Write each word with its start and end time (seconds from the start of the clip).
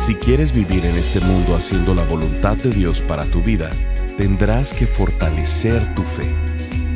Si 0.00 0.14
quieres 0.14 0.52
vivir 0.52 0.86
en 0.86 0.96
este 0.96 1.20
mundo 1.20 1.54
haciendo 1.54 1.94
la 1.94 2.04
voluntad 2.04 2.56
de 2.56 2.70
Dios 2.70 3.02
para 3.02 3.26
tu 3.26 3.42
vida, 3.42 3.68
tendrás 4.16 4.72
que 4.72 4.86
fortalecer 4.86 5.94
tu 5.94 6.02
fe. 6.02 6.24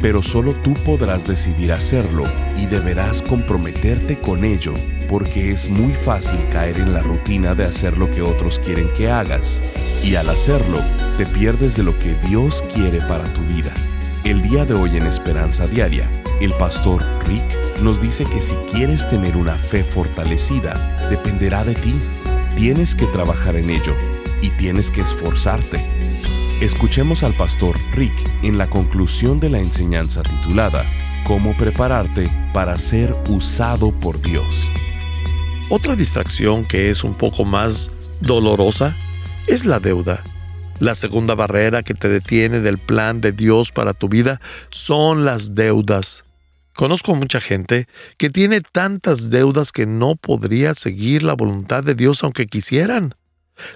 Pero 0.00 0.22
solo 0.22 0.54
tú 0.54 0.72
podrás 0.72 1.26
decidir 1.26 1.74
hacerlo 1.74 2.24
y 2.58 2.64
deberás 2.64 3.20
comprometerte 3.20 4.18
con 4.18 4.42
ello 4.42 4.72
porque 5.10 5.50
es 5.50 5.68
muy 5.68 5.92
fácil 5.92 6.38
caer 6.50 6.78
en 6.78 6.94
la 6.94 7.02
rutina 7.02 7.54
de 7.54 7.64
hacer 7.64 7.98
lo 7.98 8.10
que 8.10 8.22
otros 8.22 8.58
quieren 8.58 8.90
que 8.94 9.10
hagas. 9.10 9.62
Y 10.02 10.14
al 10.14 10.30
hacerlo, 10.30 10.78
te 11.18 11.26
pierdes 11.26 11.76
de 11.76 11.82
lo 11.82 11.98
que 11.98 12.14
Dios 12.26 12.64
quiere 12.72 13.00
para 13.00 13.24
tu 13.34 13.42
vida. 13.42 13.72
El 14.24 14.40
día 14.40 14.64
de 14.64 14.72
hoy 14.72 14.96
en 14.96 15.04
Esperanza 15.04 15.66
Diaria, 15.66 16.08
el 16.40 16.54
pastor 16.54 17.04
Rick 17.26 17.44
nos 17.82 18.00
dice 18.00 18.24
que 18.24 18.40
si 18.40 18.54
quieres 18.72 19.06
tener 19.10 19.36
una 19.36 19.58
fe 19.58 19.84
fortalecida, 19.84 21.08
dependerá 21.10 21.64
de 21.64 21.74
ti 21.74 21.94
Tienes 22.56 22.94
que 22.94 23.06
trabajar 23.06 23.56
en 23.56 23.68
ello 23.68 23.96
y 24.40 24.48
tienes 24.50 24.92
que 24.92 25.00
esforzarte. 25.00 25.84
Escuchemos 26.60 27.24
al 27.24 27.36
pastor 27.36 27.76
Rick 27.92 28.14
en 28.44 28.58
la 28.58 28.70
conclusión 28.70 29.40
de 29.40 29.50
la 29.50 29.58
enseñanza 29.58 30.22
titulada 30.22 30.88
Cómo 31.26 31.56
prepararte 31.56 32.30
para 32.54 32.78
ser 32.78 33.16
usado 33.28 33.90
por 33.90 34.22
Dios. 34.22 34.70
Otra 35.68 35.96
distracción 35.96 36.64
que 36.64 36.90
es 36.90 37.02
un 37.02 37.14
poco 37.14 37.44
más 37.44 37.90
dolorosa 38.20 38.96
es 39.48 39.64
la 39.64 39.80
deuda. 39.80 40.22
La 40.78 40.94
segunda 40.94 41.34
barrera 41.34 41.82
que 41.82 41.94
te 41.94 42.08
detiene 42.08 42.60
del 42.60 42.78
plan 42.78 43.20
de 43.20 43.32
Dios 43.32 43.72
para 43.72 43.94
tu 43.94 44.08
vida 44.08 44.40
son 44.70 45.24
las 45.24 45.56
deudas. 45.56 46.24
Conozco 46.74 47.14
mucha 47.14 47.40
gente 47.40 47.86
que 48.18 48.30
tiene 48.30 48.60
tantas 48.60 49.30
deudas 49.30 49.70
que 49.70 49.86
no 49.86 50.16
podría 50.16 50.74
seguir 50.74 51.22
la 51.22 51.34
voluntad 51.34 51.84
de 51.84 51.94
Dios 51.94 52.24
aunque 52.24 52.46
quisieran. 52.46 53.14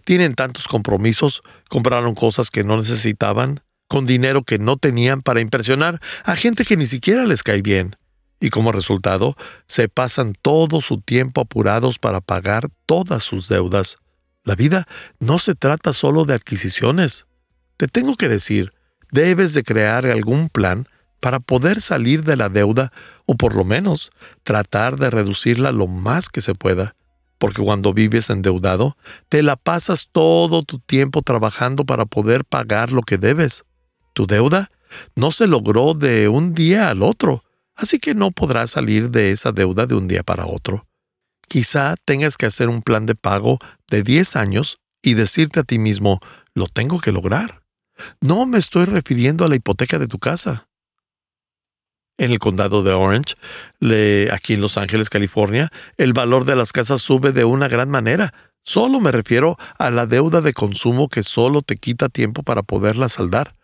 Tienen 0.04 0.34
tantos 0.34 0.66
compromisos, 0.66 1.42
compraron 1.68 2.16
cosas 2.16 2.50
que 2.50 2.64
no 2.64 2.76
necesitaban, 2.76 3.60
con 3.86 4.04
dinero 4.04 4.42
que 4.42 4.58
no 4.58 4.76
tenían 4.76 5.22
para 5.22 5.40
impresionar 5.40 6.00
a 6.24 6.34
gente 6.34 6.64
que 6.64 6.76
ni 6.76 6.86
siquiera 6.86 7.24
les 7.24 7.44
cae 7.44 7.62
bien. 7.62 7.96
Y 8.40 8.50
como 8.50 8.72
resultado, 8.72 9.36
se 9.66 9.88
pasan 9.88 10.32
todo 10.40 10.80
su 10.80 11.00
tiempo 11.00 11.40
apurados 11.40 11.98
para 11.98 12.20
pagar 12.20 12.68
todas 12.86 13.22
sus 13.22 13.48
deudas. 13.48 13.98
La 14.44 14.56
vida 14.56 14.86
no 15.20 15.38
se 15.38 15.54
trata 15.54 15.92
solo 15.92 16.24
de 16.24 16.34
adquisiciones. 16.34 17.26
Te 17.76 17.86
tengo 17.86 18.16
que 18.16 18.28
decir, 18.28 18.72
debes 19.12 19.54
de 19.54 19.62
crear 19.62 20.04
algún 20.06 20.48
plan 20.48 20.88
para 21.20 21.40
poder 21.40 21.80
salir 21.80 22.24
de 22.24 22.36
la 22.36 22.48
deuda 22.48 22.92
o 23.26 23.34
por 23.34 23.54
lo 23.54 23.64
menos 23.64 24.10
tratar 24.42 24.98
de 24.98 25.10
reducirla 25.10 25.72
lo 25.72 25.86
más 25.86 26.28
que 26.28 26.40
se 26.40 26.54
pueda. 26.54 26.94
Porque 27.38 27.62
cuando 27.62 27.92
vives 27.92 28.30
endeudado, 28.30 28.96
te 29.28 29.42
la 29.42 29.56
pasas 29.56 30.08
todo 30.10 30.62
tu 30.62 30.78
tiempo 30.80 31.22
trabajando 31.22 31.84
para 31.84 32.04
poder 32.04 32.44
pagar 32.44 32.90
lo 32.90 33.02
que 33.02 33.18
debes. 33.18 33.64
Tu 34.14 34.26
deuda 34.26 34.68
no 35.14 35.30
se 35.30 35.46
logró 35.46 35.94
de 35.94 36.28
un 36.28 36.54
día 36.54 36.90
al 36.90 37.02
otro, 37.02 37.44
así 37.76 38.00
que 38.00 38.14
no 38.14 38.30
podrás 38.30 38.70
salir 38.70 39.10
de 39.10 39.30
esa 39.30 39.52
deuda 39.52 39.86
de 39.86 39.94
un 39.94 40.08
día 40.08 40.22
para 40.22 40.46
otro. 40.46 40.86
Quizá 41.48 41.94
tengas 42.04 42.36
que 42.36 42.46
hacer 42.46 42.68
un 42.68 42.82
plan 42.82 43.06
de 43.06 43.14
pago 43.14 43.58
de 43.88 44.02
10 44.02 44.36
años 44.36 44.78
y 45.02 45.14
decirte 45.14 45.60
a 45.60 45.64
ti 45.64 45.78
mismo, 45.78 46.18
lo 46.54 46.66
tengo 46.66 47.00
que 47.00 47.12
lograr. 47.12 47.62
No 48.20 48.46
me 48.46 48.58
estoy 48.58 48.84
refiriendo 48.84 49.44
a 49.44 49.48
la 49.48 49.56
hipoteca 49.56 49.98
de 49.98 50.08
tu 50.08 50.18
casa 50.18 50.67
en 52.18 52.32
el 52.32 52.38
condado 52.38 52.82
de 52.82 52.92
Orange, 52.92 53.34
aquí 54.30 54.54
en 54.54 54.60
Los 54.60 54.76
Ángeles, 54.76 55.08
California, 55.08 55.70
el 55.96 56.12
valor 56.12 56.44
de 56.44 56.56
las 56.56 56.72
casas 56.72 57.00
sube 57.00 57.32
de 57.32 57.44
una 57.44 57.68
gran 57.68 57.88
manera. 57.88 58.34
Solo 58.64 59.00
me 59.00 59.12
refiero 59.12 59.56
a 59.78 59.90
la 59.90 60.04
deuda 60.04 60.40
de 60.42 60.52
consumo 60.52 61.08
que 61.08 61.22
solo 61.22 61.62
te 61.62 61.76
quita 61.76 62.08
tiempo 62.08 62.42
para 62.42 62.62
poderla 62.62 63.08
saldar. 63.08 63.54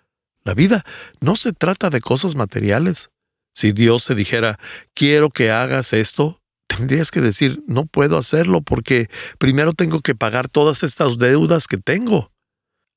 La 0.44 0.54
vida 0.54 0.84
no 1.20 1.36
se 1.36 1.52
trata 1.52 1.90
de 1.90 2.00
cosas 2.00 2.36
materiales. 2.36 3.10
Si 3.52 3.72
Dios 3.72 4.06
te 4.06 4.14
dijera, 4.14 4.58
quiero 4.94 5.30
que 5.30 5.50
hagas 5.50 5.92
esto, 5.92 6.40
tendrías 6.66 7.10
que 7.10 7.20
decir, 7.20 7.62
no 7.66 7.86
puedo 7.86 8.18
hacerlo 8.18 8.62
porque 8.62 9.08
primero 9.38 9.72
tengo 9.72 10.00
que 10.00 10.14
pagar 10.14 10.48
todas 10.48 10.82
estas 10.82 11.18
deudas 11.18 11.66
que 11.66 11.76
tengo. 11.76 12.30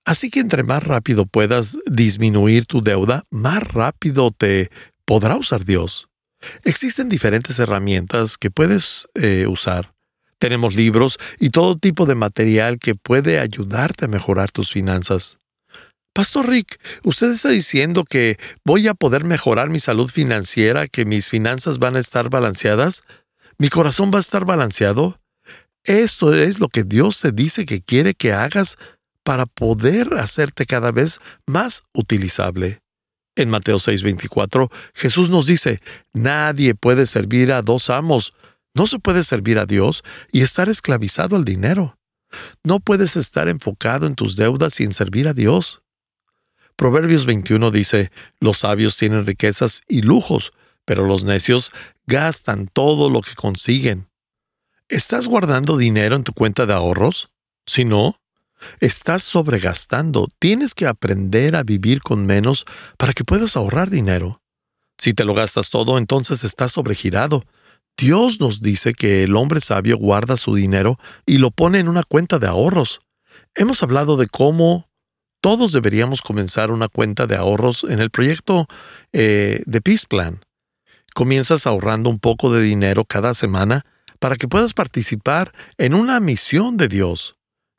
Así 0.05 0.29
que 0.29 0.39
entre 0.39 0.63
más 0.63 0.83
rápido 0.83 1.25
puedas 1.25 1.77
disminuir 1.85 2.65
tu 2.65 2.79
deuda, 2.81 3.23
más 3.29 3.61
rápido 3.61 4.31
te 4.31 4.71
podrá 5.07 5.37
usar 5.37 5.63
Dios. 5.63 6.09
Existen 6.63 7.07
diferentes 7.09 7.57
herramientas 7.57 8.37
que 8.37 8.51
puedes 8.51 9.07
eh, 9.15 9.47
usar. 9.47 9.93
Tenemos 10.37 10.75
libros 10.75 11.17
y 11.39 11.49
todo 11.49 11.77
tipo 11.77 12.05
de 12.05 12.13
material 12.13 12.77
que 12.77 12.93
puede 12.93 13.39
ayudarte 13.39 14.05
a 14.05 14.09
mejorar 14.09 14.51
tus 14.51 14.71
finanzas. 14.71 15.39
Pastor 16.13 16.49
Rick, 16.49 16.79
¿usted 17.03 17.31
está 17.31 17.49
diciendo 17.49 18.03
que 18.03 18.37
voy 18.65 18.87
a 18.87 18.93
poder 18.93 19.23
mejorar 19.23 19.69
mi 19.69 19.79
salud 19.79 20.09
financiera, 20.09 20.87
que 20.87 21.05
mis 21.05 21.29
finanzas 21.29 21.79
van 21.79 21.95
a 21.95 21.99
estar 21.99 22.29
balanceadas? 22.29 23.03
¿Mi 23.57 23.69
corazón 23.69 24.11
va 24.13 24.17
a 24.17 24.21
estar 24.21 24.45
balanceado? 24.45 25.19
Esto 25.83 26.33
es 26.35 26.59
lo 26.59 26.67
que 26.67 26.83
Dios 26.83 27.21
te 27.21 27.31
dice 27.31 27.65
que 27.65 27.81
quiere 27.81 28.13
que 28.13 28.33
hagas 28.33 28.77
para 29.23 29.45
poder 29.45 30.15
hacerte 30.15 30.65
cada 30.65 30.91
vez 30.91 31.19
más 31.45 31.83
utilizable. 31.93 32.81
En 33.37 33.51
Mateo 33.51 33.77
6:24, 33.77 34.71
Jesús 34.95 35.29
nos 35.29 35.45
dice, 35.45 35.79
nadie 36.11 36.73
puede 36.73 37.05
servir 37.05 37.51
a 37.51 37.61
dos 37.61 37.91
amos. 37.91 38.33
No 38.73 38.87
se 38.87 38.97
puede 38.97 39.23
servir 39.23 39.59
a 39.59 39.67
Dios 39.67 40.03
y 40.31 40.41
estar 40.41 40.69
esclavizado 40.69 41.35
al 41.35 41.45
dinero. 41.45 41.99
No 42.63 42.79
puedes 42.79 43.15
estar 43.15 43.47
enfocado 43.47 44.07
en 44.07 44.15
tus 44.15 44.35
deudas 44.35 44.79
en 44.79 44.91
servir 44.91 45.27
a 45.27 45.33
Dios. 45.33 45.83
Proverbios 46.75 47.27
21 47.27 47.69
dice, 47.69 48.11
los 48.39 48.57
sabios 48.59 48.97
tienen 48.97 49.23
riquezas 49.23 49.81
y 49.87 50.01
lujos, 50.01 50.51
pero 50.83 51.05
los 51.05 51.23
necios 51.23 51.71
gastan 52.07 52.67
todo 52.67 53.07
lo 53.11 53.21
que 53.21 53.35
consiguen. 53.35 54.09
¿Estás 54.89 55.27
guardando 55.27 55.77
dinero 55.77 56.15
en 56.15 56.23
tu 56.23 56.33
cuenta 56.33 56.65
de 56.65 56.73
ahorros? 56.73 57.29
Si 57.67 57.85
no, 57.85 58.19
Estás 58.79 59.23
sobregastando. 59.23 60.27
Tienes 60.39 60.73
que 60.73 60.87
aprender 60.87 61.55
a 61.55 61.63
vivir 61.63 62.01
con 62.01 62.25
menos 62.25 62.65
para 62.97 63.13
que 63.13 63.23
puedas 63.23 63.55
ahorrar 63.55 63.89
dinero. 63.89 64.41
Si 64.97 65.13
te 65.13 65.25
lo 65.25 65.33
gastas 65.33 65.69
todo, 65.69 65.97
entonces 65.97 66.43
estás 66.43 66.71
sobregirado. 66.71 67.43
Dios 67.97 68.39
nos 68.39 68.61
dice 68.61 68.93
que 68.93 69.23
el 69.23 69.35
hombre 69.35 69.61
sabio 69.61 69.97
guarda 69.97 70.37
su 70.37 70.55
dinero 70.55 70.99
y 71.25 71.39
lo 71.39 71.51
pone 71.51 71.79
en 71.79 71.87
una 71.87 72.03
cuenta 72.03 72.39
de 72.39 72.47
ahorros. 72.47 73.01
Hemos 73.55 73.81
hablado 73.81 74.17
de 74.17 74.27
cómo 74.27 74.87
todos 75.41 75.71
deberíamos 75.71 76.21
comenzar 76.21 76.71
una 76.71 76.87
cuenta 76.87 77.25
de 77.25 77.35
ahorros 77.35 77.85
en 77.87 77.99
el 77.99 78.09
proyecto 78.09 78.67
eh, 79.13 79.61
de 79.65 79.81
Peace 79.81 80.05
Plan. 80.07 80.41
Comienzas 81.13 81.65
ahorrando 81.65 82.09
un 82.09 82.19
poco 82.19 82.51
de 82.53 82.61
dinero 82.61 83.05
cada 83.05 83.33
semana 83.33 83.83
para 84.19 84.35
que 84.35 84.47
puedas 84.47 84.73
participar 84.73 85.51
en 85.77 85.93
una 85.93 86.19
misión 86.19 86.77
de 86.77 86.87
Dios. 86.87 87.36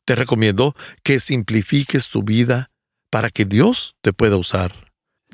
Te 0.09 0.15
recomiendo 0.15 0.75
que 1.03 1.19
simplifiques 1.19 2.09
tu 2.09 2.23
vida 2.23 2.71
para 3.11 3.29
que 3.29 3.45
Dios 3.45 3.95
te 4.01 4.11
pueda 4.11 4.37
usar. 4.37 4.73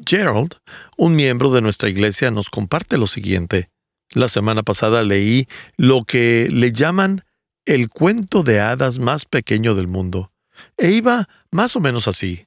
Gerald, 0.06 0.56
un 0.98 1.16
miembro 1.16 1.50
de 1.54 1.62
nuestra 1.62 1.88
iglesia, 1.88 2.30
nos 2.30 2.50
comparte 2.50 2.98
lo 2.98 3.08
siguiente. 3.08 3.70
La 4.12 4.28
semana 4.28 4.64
pasada 4.64 5.04
leí 5.04 5.48
lo 5.78 6.04
que 6.04 6.50
le 6.52 6.74
llaman 6.74 7.24
el 7.66 7.88
cuento 7.88 8.44
de 8.44 8.60
hadas 8.60 9.00
más 9.00 9.24
pequeño 9.24 9.76
del 9.76 9.88
mundo, 9.88 10.34
e 10.76 10.90
iba 10.90 11.30
más 11.52 11.78
o 11.78 11.80
menos 11.80 12.10
así. 12.10 12.46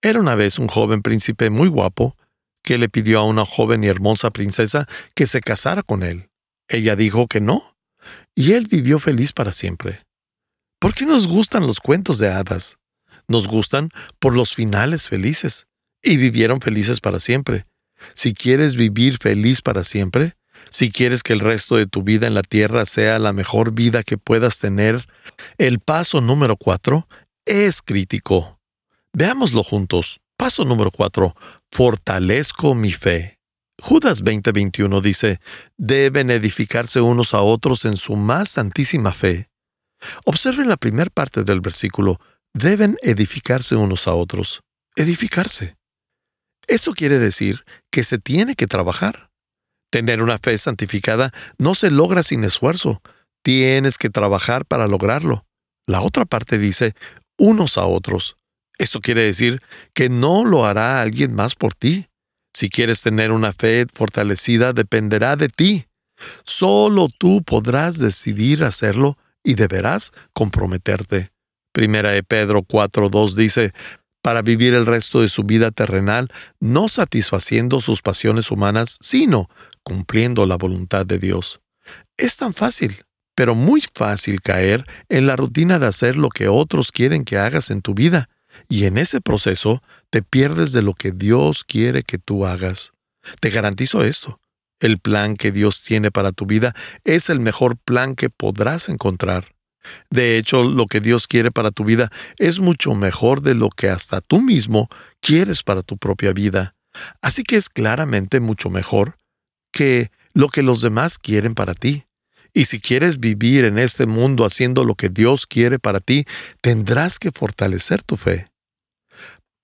Era 0.00 0.18
una 0.18 0.34
vez 0.34 0.58
un 0.58 0.68
joven 0.68 1.02
príncipe 1.02 1.50
muy 1.50 1.68
guapo 1.68 2.16
que 2.64 2.78
le 2.78 2.88
pidió 2.88 3.20
a 3.20 3.24
una 3.24 3.44
joven 3.44 3.84
y 3.84 3.88
hermosa 3.88 4.30
princesa 4.30 4.86
que 5.14 5.26
se 5.26 5.42
casara 5.42 5.82
con 5.82 6.02
él. 6.02 6.30
Ella 6.68 6.96
dijo 6.96 7.26
que 7.26 7.42
no, 7.42 7.76
y 8.34 8.52
él 8.52 8.66
vivió 8.66 8.98
feliz 8.98 9.34
para 9.34 9.52
siempre. 9.52 10.05
¿Por 10.86 10.94
qué 10.94 11.04
nos 11.04 11.26
gustan 11.26 11.66
los 11.66 11.80
cuentos 11.80 12.18
de 12.18 12.28
hadas? 12.28 12.78
Nos 13.26 13.48
gustan 13.48 13.88
por 14.20 14.36
los 14.36 14.54
finales 14.54 15.08
felices. 15.08 15.66
Y 16.00 16.16
vivieron 16.16 16.60
felices 16.60 17.00
para 17.00 17.18
siempre. 17.18 17.64
Si 18.14 18.34
quieres 18.34 18.76
vivir 18.76 19.18
feliz 19.18 19.62
para 19.62 19.82
siempre, 19.82 20.36
Si 20.70 20.92
quieres 20.92 21.24
que 21.24 21.32
el 21.32 21.40
resto 21.40 21.74
de 21.74 21.86
tu 21.86 22.04
vida 22.04 22.28
en 22.28 22.34
la 22.34 22.44
tierra 22.44 22.86
sea 22.86 23.18
la 23.18 23.32
mejor 23.32 23.72
vida 23.72 24.04
que 24.04 24.16
puedas 24.16 24.60
tener, 24.60 25.08
el 25.58 25.80
paso 25.80 26.20
número 26.20 26.56
cuatro 26.56 27.08
es 27.46 27.82
crítico. 27.82 28.60
Veámoslo 29.12 29.64
juntos. 29.64 30.20
Paso 30.36 30.64
número 30.64 30.92
cuatro. 30.92 31.34
Fortalezco 31.72 32.76
mi 32.76 32.92
fe. 32.92 33.40
Judas 33.82 34.22
20:21 34.22 35.00
dice, 35.00 35.40
deben 35.76 36.30
edificarse 36.30 37.00
unos 37.00 37.34
a 37.34 37.42
otros 37.42 37.84
en 37.86 37.96
su 37.96 38.14
más 38.14 38.50
santísima 38.50 39.10
fe. 39.10 39.48
Observen 40.24 40.68
la 40.68 40.76
primera 40.76 41.10
parte 41.10 41.44
del 41.44 41.60
versículo, 41.60 42.20
deben 42.54 42.96
edificarse 43.02 43.76
unos 43.76 44.08
a 44.08 44.14
otros. 44.14 44.60
Edificarse. 44.96 45.76
Eso 46.66 46.92
quiere 46.94 47.18
decir 47.18 47.64
que 47.90 48.02
se 48.02 48.18
tiene 48.18 48.56
que 48.56 48.66
trabajar. 48.66 49.30
Tener 49.90 50.22
una 50.22 50.38
fe 50.38 50.58
santificada 50.58 51.30
no 51.58 51.74
se 51.74 51.90
logra 51.90 52.22
sin 52.22 52.44
esfuerzo. 52.44 53.02
Tienes 53.42 53.98
que 53.98 54.10
trabajar 54.10 54.66
para 54.66 54.88
lograrlo. 54.88 55.46
La 55.86 56.00
otra 56.00 56.24
parte 56.24 56.58
dice, 56.58 56.94
unos 57.38 57.78
a 57.78 57.86
otros. 57.86 58.36
Esto 58.78 59.00
quiere 59.00 59.22
decir 59.22 59.62
que 59.94 60.08
no 60.08 60.44
lo 60.44 60.66
hará 60.66 61.00
alguien 61.00 61.34
más 61.34 61.54
por 61.54 61.74
ti. 61.74 62.06
Si 62.52 62.68
quieres 62.68 63.02
tener 63.02 63.30
una 63.32 63.52
fe 63.52 63.86
fortalecida, 63.92 64.72
dependerá 64.72 65.36
de 65.36 65.48
ti. 65.48 65.86
Solo 66.44 67.08
tú 67.08 67.42
podrás 67.42 67.98
decidir 67.98 68.64
hacerlo 68.64 69.16
y 69.46 69.54
deberás 69.54 70.12
comprometerte. 70.32 71.30
Primera 71.72 72.10
de 72.10 72.24
Pedro 72.24 72.62
4.2 72.62 73.34
dice, 73.34 73.72
para 74.20 74.42
vivir 74.42 74.74
el 74.74 74.86
resto 74.86 75.20
de 75.20 75.28
su 75.28 75.44
vida 75.44 75.70
terrenal, 75.70 76.28
no 76.58 76.88
satisfaciendo 76.88 77.80
sus 77.80 78.02
pasiones 78.02 78.50
humanas, 78.50 78.98
sino 79.00 79.48
cumpliendo 79.84 80.46
la 80.46 80.56
voluntad 80.56 81.06
de 81.06 81.20
Dios. 81.20 81.60
Es 82.16 82.36
tan 82.36 82.54
fácil, 82.54 83.04
pero 83.36 83.54
muy 83.54 83.84
fácil 83.94 84.40
caer 84.40 84.82
en 85.08 85.28
la 85.28 85.36
rutina 85.36 85.78
de 85.78 85.86
hacer 85.86 86.16
lo 86.16 86.28
que 86.28 86.48
otros 86.48 86.90
quieren 86.90 87.24
que 87.24 87.38
hagas 87.38 87.70
en 87.70 87.82
tu 87.82 87.94
vida, 87.94 88.28
y 88.68 88.86
en 88.86 88.98
ese 88.98 89.20
proceso 89.20 89.80
te 90.10 90.22
pierdes 90.22 90.72
de 90.72 90.82
lo 90.82 90.92
que 90.92 91.12
Dios 91.12 91.62
quiere 91.62 92.02
que 92.02 92.18
tú 92.18 92.46
hagas. 92.46 92.94
Te 93.38 93.50
garantizo 93.50 94.02
esto. 94.02 94.40
El 94.80 94.98
plan 94.98 95.36
que 95.36 95.52
Dios 95.52 95.82
tiene 95.82 96.10
para 96.10 96.32
tu 96.32 96.46
vida 96.46 96.74
es 97.04 97.30
el 97.30 97.40
mejor 97.40 97.76
plan 97.78 98.14
que 98.14 98.30
podrás 98.30 98.88
encontrar. 98.88 99.56
De 100.10 100.36
hecho, 100.36 100.64
lo 100.64 100.86
que 100.86 101.00
Dios 101.00 101.26
quiere 101.26 101.50
para 101.50 101.70
tu 101.70 101.84
vida 101.84 102.10
es 102.38 102.58
mucho 102.58 102.94
mejor 102.94 103.40
de 103.40 103.54
lo 103.54 103.70
que 103.70 103.88
hasta 103.88 104.20
tú 104.20 104.42
mismo 104.42 104.88
quieres 105.20 105.62
para 105.62 105.82
tu 105.82 105.96
propia 105.96 106.32
vida. 106.32 106.74
Así 107.22 107.42
que 107.42 107.56
es 107.56 107.68
claramente 107.68 108.40
mucho 108.40 108.70
mejor 108.70 109.16
que 109.72 110.10
lo 110.34 110.48
que 110.48 110.62
los 110.62 110.80
demás 110.80 111.18
quieren 111.18 111.54
para 111.54 111.74
ti. 111.74 112.04
Y 112.52 112.66
si 112.66 112.80
quieres 112.80 113.20
vivir 113.20 113.64
en 113.64 113.78
este 113.78 114.06
mundo 114.06 114.44
haciendo 114.44 114.84
lo 114.84 114.94
que 114.94 115.10
Dios 115.10 115.46
quiere 115.46 115.78
para 115.78 116.00
ti, 116.00 116.24
tendrás 116.62 117.18
que 117.18 117.30
fortalecer 117.30 118.02
tu 118.02 118.16
fe. 118.16 118.46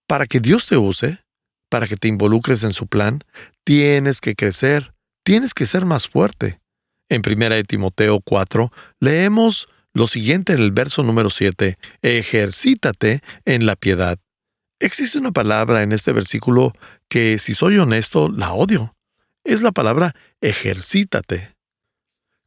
Para 0.07 0.27
que 0.27 0.41
Dios 0.41 0.67
te 0.67 0.77
use, 0.77 1.21
para 1.71 1.89
que 1.89 1.97
te 1.97 2.09
involucres 2.09 2.65
en 2.65 2.75
su 2.75 2.87
plan, 2.87 3.25
tienes 3.65 4.21
que 4.21 4.35
crecer, 4.35 4.92
tienes 5.23 5.55
que 5.55 5.67
ser 5.67 5.85
más 5.85 6.09
fuerte. 6.09 6.61
En 7.09 7.23
1 7.27 7.65
Timoteo 7.65 8.21
4 8.21 8.73
leemos 9.01 9.67
lo 9.93 10.07
siguiente 10.07 10.55
en 10.55 10.61
el 10.61 10.73
verso 10.73 11.03
número 11.03 11.29
7, 11.29 11.77
ejercítate 12.01 13.21
en 13.45 13.67
la 13.67 13.77
piedad. 13.77 14.19
Existe 14.81 15.19
una 15.19 15.33
palabra 15.33 15.83
en 15.83 15.93
este 15.93 16.13
versículo 16.13 16.73
que, 17.09 17.39
si 17.39 17.53
soy 17.53 17.77
honesto, 17.77 18.31
la 18.31 18.53
odio 18.53 18.95
es 19.45 19.63
la 19.63 19.73
palabra 19.73 20.15
ejercítate. 20.41 21.55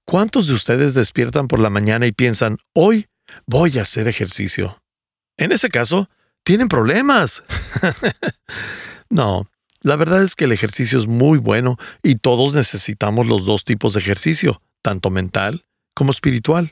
¿Cuántos 0.06 0.48
de 0.48 0.54
ustedes 0.54 0.94
despiertan 0.94 1.48
por 1.48 1.60
la 1.60 1.70
mañana 1.70 2.06
y 2.06 2.12
piensan, 2.12 2.58
hoy 2.74 3.08
voy 3.46 3.78
a 3.78 3.82
hacer 3.82 4.08
ejercicio? 4.08 4.82
En 5.38 5.52
ese 5.52 5.70
caso, 5.70 6.10
tienen 6.44 6.68
problemas. 6.68 7.44
no, 9.10 9.50
la 9.86 9.98
verdad 9.98 10.24
es 10.24 10.34
que 10.34 10.46
el 10.46 10.52
ejercicio 10.52 10.98
es 10.98 11.06
muy 11.06 11.38
bueno 11.38 11.78
y 12.02 12.16
todos 12.16 12.56
necesitamos 12.56 13.28
los 13.28 13.46
dos 13.46 13.66
tipos 13.66 13.94
de 13.94 14.00
ejercicio, 14.00 14.60
tanto 14.82 15.12
mental 15.12 15.68
como 15.94 16.10
espiritual. 16.10 16.72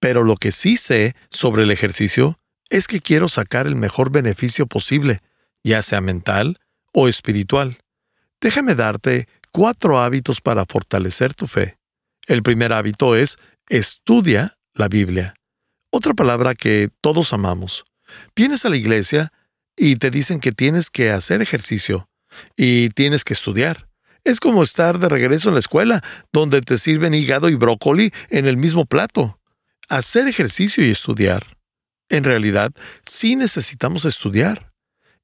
Pero 0.00 0.24
lo 0.24 0.34
que 0.34 0.50
sí 0.50 0.76
sé 0.76 1.14
sobre 1.30 1.62
el 1.62 1.70
ejercicio 1.70 2.40
es 2.68 2.88
que 2.88 3.00
quiero 3.00 3.28
sacar 3.28 3.68
el 3.68 3.76
mejor 3.76 4.10
beneficio 4.10 4.66
posible, 4.66 5.22
ya 5.62 5.82
sea 5.82 6.00
mental 6.00 6.56
o 6.92 7.06
espiritual. 7.06 7.78
Déjame 8.40 8.74
darte 8.74 9.28
cuatro 9.52 10.00
hábitos 10.00 10.40
para 10.40 10.66
fortalecer 10.66 11.34
tu 11.34 11.46
fe. 11.46 11.78
El 12.26 12.42
primer 12.42 12.72
hábito 12.72 13.14
es 13.14 13.36
estudia 13.68 14.54
la 14.74 14.88
Biblia. 14.88 15.34
Otra 15.90 16.12
palabra 16.12 16.56
que 16.56 16.88
todos 17.00 17.32
amamos. 17.32 17.84
Vienes 18.34 18.64
a 18.64 18.68
la 18.68 18.76
iglesia 18.76 19.32
y 19.76 19.94
te 19.94 20.10
dicen 20.10 20.40
que 20.40 20.50
tienes 20.50 20.90
que 20.90 21.12
hacer 21.12 21.40
ejercicio 21.40 22.08
y 22.56 22.90
tienes 22.90 23.24
que 23.24 23.34
estudiar. 23.34 23.88
Es 24.24 24.40
como 24.40 24.62
estar 24.62 24.98
de 24.98 25.08
regreso 25.08 25.48
en 25.48 25.54
la 25.54 25.60
escuela, 25.60 26.02
donde 26.32 26.60
te 26.60 26.78
sirven 26.78 27.14
hígado 27.14 27.48
y 27.48 27.54
brócoli 27.54 28.12
en 28.30 28.46
el 28.46 28.56
mismo 28.56 28.84
plato. 28.84 29.40
Hacer 29.88 30.28
ejercicio 30.28 30.84
y 30.84 30.90
estudiar. 30.90 31.56
En 32.10 32.24
realidad, 32.24 32.72
sí 33.04 33.36
necesitamos 33.36 34.04
estudiar 34.04 34.72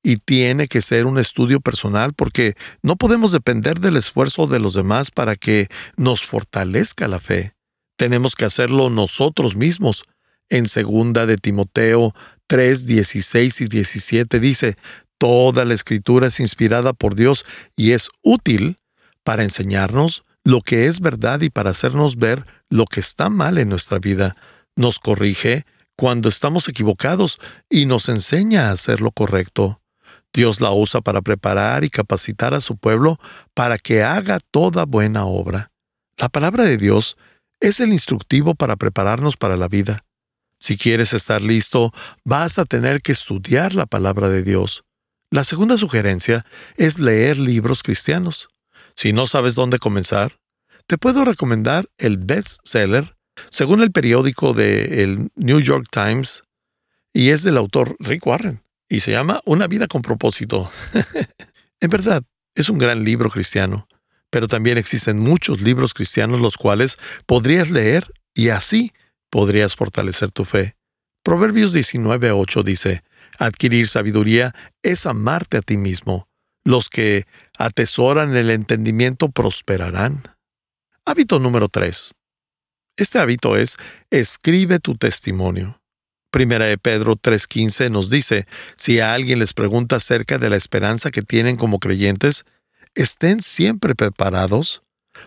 y 0.03 0.19
tiene 0.19 0.69
que 0.69 0.83
ser 0.83 1.07
un 1.07 1.19
estudio 1.19 1.61
personal 1.61 2.13
porque 2.13 2.55
no 2.83 2.97
podemos 2.97 3.33
depender 3.33 3.81
del 3.81 3.97
esfuerzo 3.97 4.47
de 4.47 4.61
los 4.61 4.75
demás 4.75 5.11
para 5.11 5.35
que 5.35 5.69
nos 5.97 6.25
fortalezca 6.27 7.09
la 7.09 7.21
fe. 7.21 7.55
Tenemos 7.97 8.35
que 8.35 8.45
hacerlo 8.45 8.91
nosotros 8.91 9.57
mismos. 9.57 10.05
En 10.51 10.67
segunda 10.67 11.25
de 11.25 11.39
Timoteo 11.39 12.15
3, 12.49 12.87
16 12.87 13.63
y 13.63 13.69
17 13.69 14.41
dice, 14.41 14.77
Toda 15.19 15.65
la 15.65 15.75
escritura 15.75 16.27
es 16.27 16.41
inspirada 16.41 16.93
por 16.93 17.15
Dios 17.15 17.45
y 17.77 17.93
es 17.93 18.09
útil 18.23 18.79
para 19.23 19.43
enseñarnos 19.43 20.25
lo 20.45 20.61
que 20.61 20.87
es 20.87 21.01
verdad 21.01 21.41
y 21.41 21.51
para 21.51 21.71
hacernos 21.71 22.17
ver 22.17 22.45
lo 22.69 22.85
que 22.85 23.01
está 23.01 23.31
mal 23.31 23.59
en 23.59 23.69
nuestra 23.69 23.99
vida. 23.99 24.37
Nos 24.77 24.99
corrige 24.99 25.65
cuando 25.97 26.29
estamos 26.29 26.69
equivocados 26.69 27.39
y 27.71 27.87
nos 27.87 28.09
enseña 28.09 28.69
a 28.69 28.73
hacer 28.73 29.01
lo 29.01 29.11
correcto. 29.11 29.81
Dios 30.33 30.61
la 30.61 30.73
usa 30.73 31.01
para 31.01 31.23
preparar 31.23 31.85
y 31.85 31.91
capacitar 31.91 32.55
a 32.55 32.61
su 32.61 32.77
pueblo 32.77 33.19
para 33.55 33.79
que 33.79 34.03
haga 34.03 34.41
toda 34.51 34.85
buena 34.85 35.25
obra. 35.25 35.71
La 36.19 36.29
palabra 36.29 36.65
de 36.65 36.77
Dios 36.77 37.17
es 37.61 37.81
el 37.81 37.93
instructivo 37.93 38.55
para 38.55 38.77
prepararnos 38.77 39.37
para 39.37 39.57
la 39.57 39.69
vida. 39.69 40.05
Si 40.59 40.77
quieres 40.77 41.13
estar 41.13 41.41
listo, 41.41 41.93
vas 42.25 42.59
a 42.59 42.65
tener 42.65 43.01
que 43.01 43.13
estudiar 43.13 43.75
la 43.75 43.87
palabra 43.87 44.29
de 44.29 44.43
Dios. 44.43 44.85
La 45.35 45.43
segunda 45.43 45.77
sugerencia 45.77 46.47
es 46.77 47.01
leer 47.01 47.41
libros 47.41 47.83
cristianos. 47.83 48.47
Si 48.95 49.13
no 49.13 49.27
sabes 49.27 49.57
dónde 49.57 49.81
comenzar, 49.81 50.39
te 50.87 50.97
puedo 50.97 51.25
recomendar 51.25 51.89
el 51.99 52.19
bestseller, 52.19 53.17
según 53.51 53.83
el 53.83 53.91
periódico 53.91 54.53
del 54.53 55.33
New 55.35 55.59
York 55.59 55.89
Times, 55.91 56.45
y 57.13 57.31
es 57.31 57.43
del 57.43 57.57
autor 57.57 57.97
Rick 57.99 58.25
Warren 58.25 58.63
y 58.89 59.01
se 59.01 59.11
llama 59.11 59.41
Una 59.45 59.67
vida 59.67 59.89
con 59.89 60.03
propósito. 60.03 60.71
en 61.81 61.91
verdad, 61.91 62.23
es 62.55 62.69
un 62.69 62.79
gran 62.79 63.03
libro 63.03 63.29
cristiano, 63.29 63.89
pero 64.31 64.47
también 64.47 64.79
existen 64.79 65.19
muchos 65.19 65.61
libros 65.61 65.95
cristianos 65.95 66.41
los 66.41 66.57
cuales 66.57 66.97
podrías 67.27 67.71
leer 67.71 68.07
y 68.35 68.51
así 68.51 68.93
podrías 69.31 69.75
fortalecer 69.75 70.31
tu 70.31 70.45
fe. 70.45 70.77
Proverbios 71.25 71.75
19.8 71.75 72.63
dice, 72.63 73.03
Adquirir 73.39 73.89
sabiduría 73.89 74.55
es 74.83 75.07
amarte 75.07 75.59
a 75.59 75.63
ti 75.63 75.77
mismo. 75.77 76.29
Los 76.65 76.89
que 76.89 77.27
atesoran 77.59 78.37
el 78.37 78.51
entendimiento 78.51 79.31
prosperarán. 79.31 80.23
Hábito 81.05 81.39
número 81.39 81.69
3. 81.69 82.13
Este 82.97 83.19
hábito 83.19 83.57
es 83.57 83.77
escribe 84.11 84.79
tu 84.79 84.97
testimonio. 84.97 85.81
Primera 86.31 86.67
de 86.67 86.79
Pedro 86.79 87.17
3:15 87.17 87.91
nos 87.91 88.11
dice, 88.11 88.47
si 88.77 89.01
a 89.01 89.15
alguien 89.15 89.39
les 89.39 89.53
pregunta 89.53 89.97
acerca 89.97 90.39
de 90.39 90.51
la 90.51 90.57
esperanza 90.57 91.11
que 91.11 91.23
tienen 91.23 91.57
como 91.57 91.79
creyentes, 91.79 92.45
estén 92.95 93.43
siempre 93.43 93.95
preparados 93.95 94.83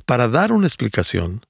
para 0.05 0.27
dar 0.27 0.51
una 0.51 0.67
explicación. 0.67 1.45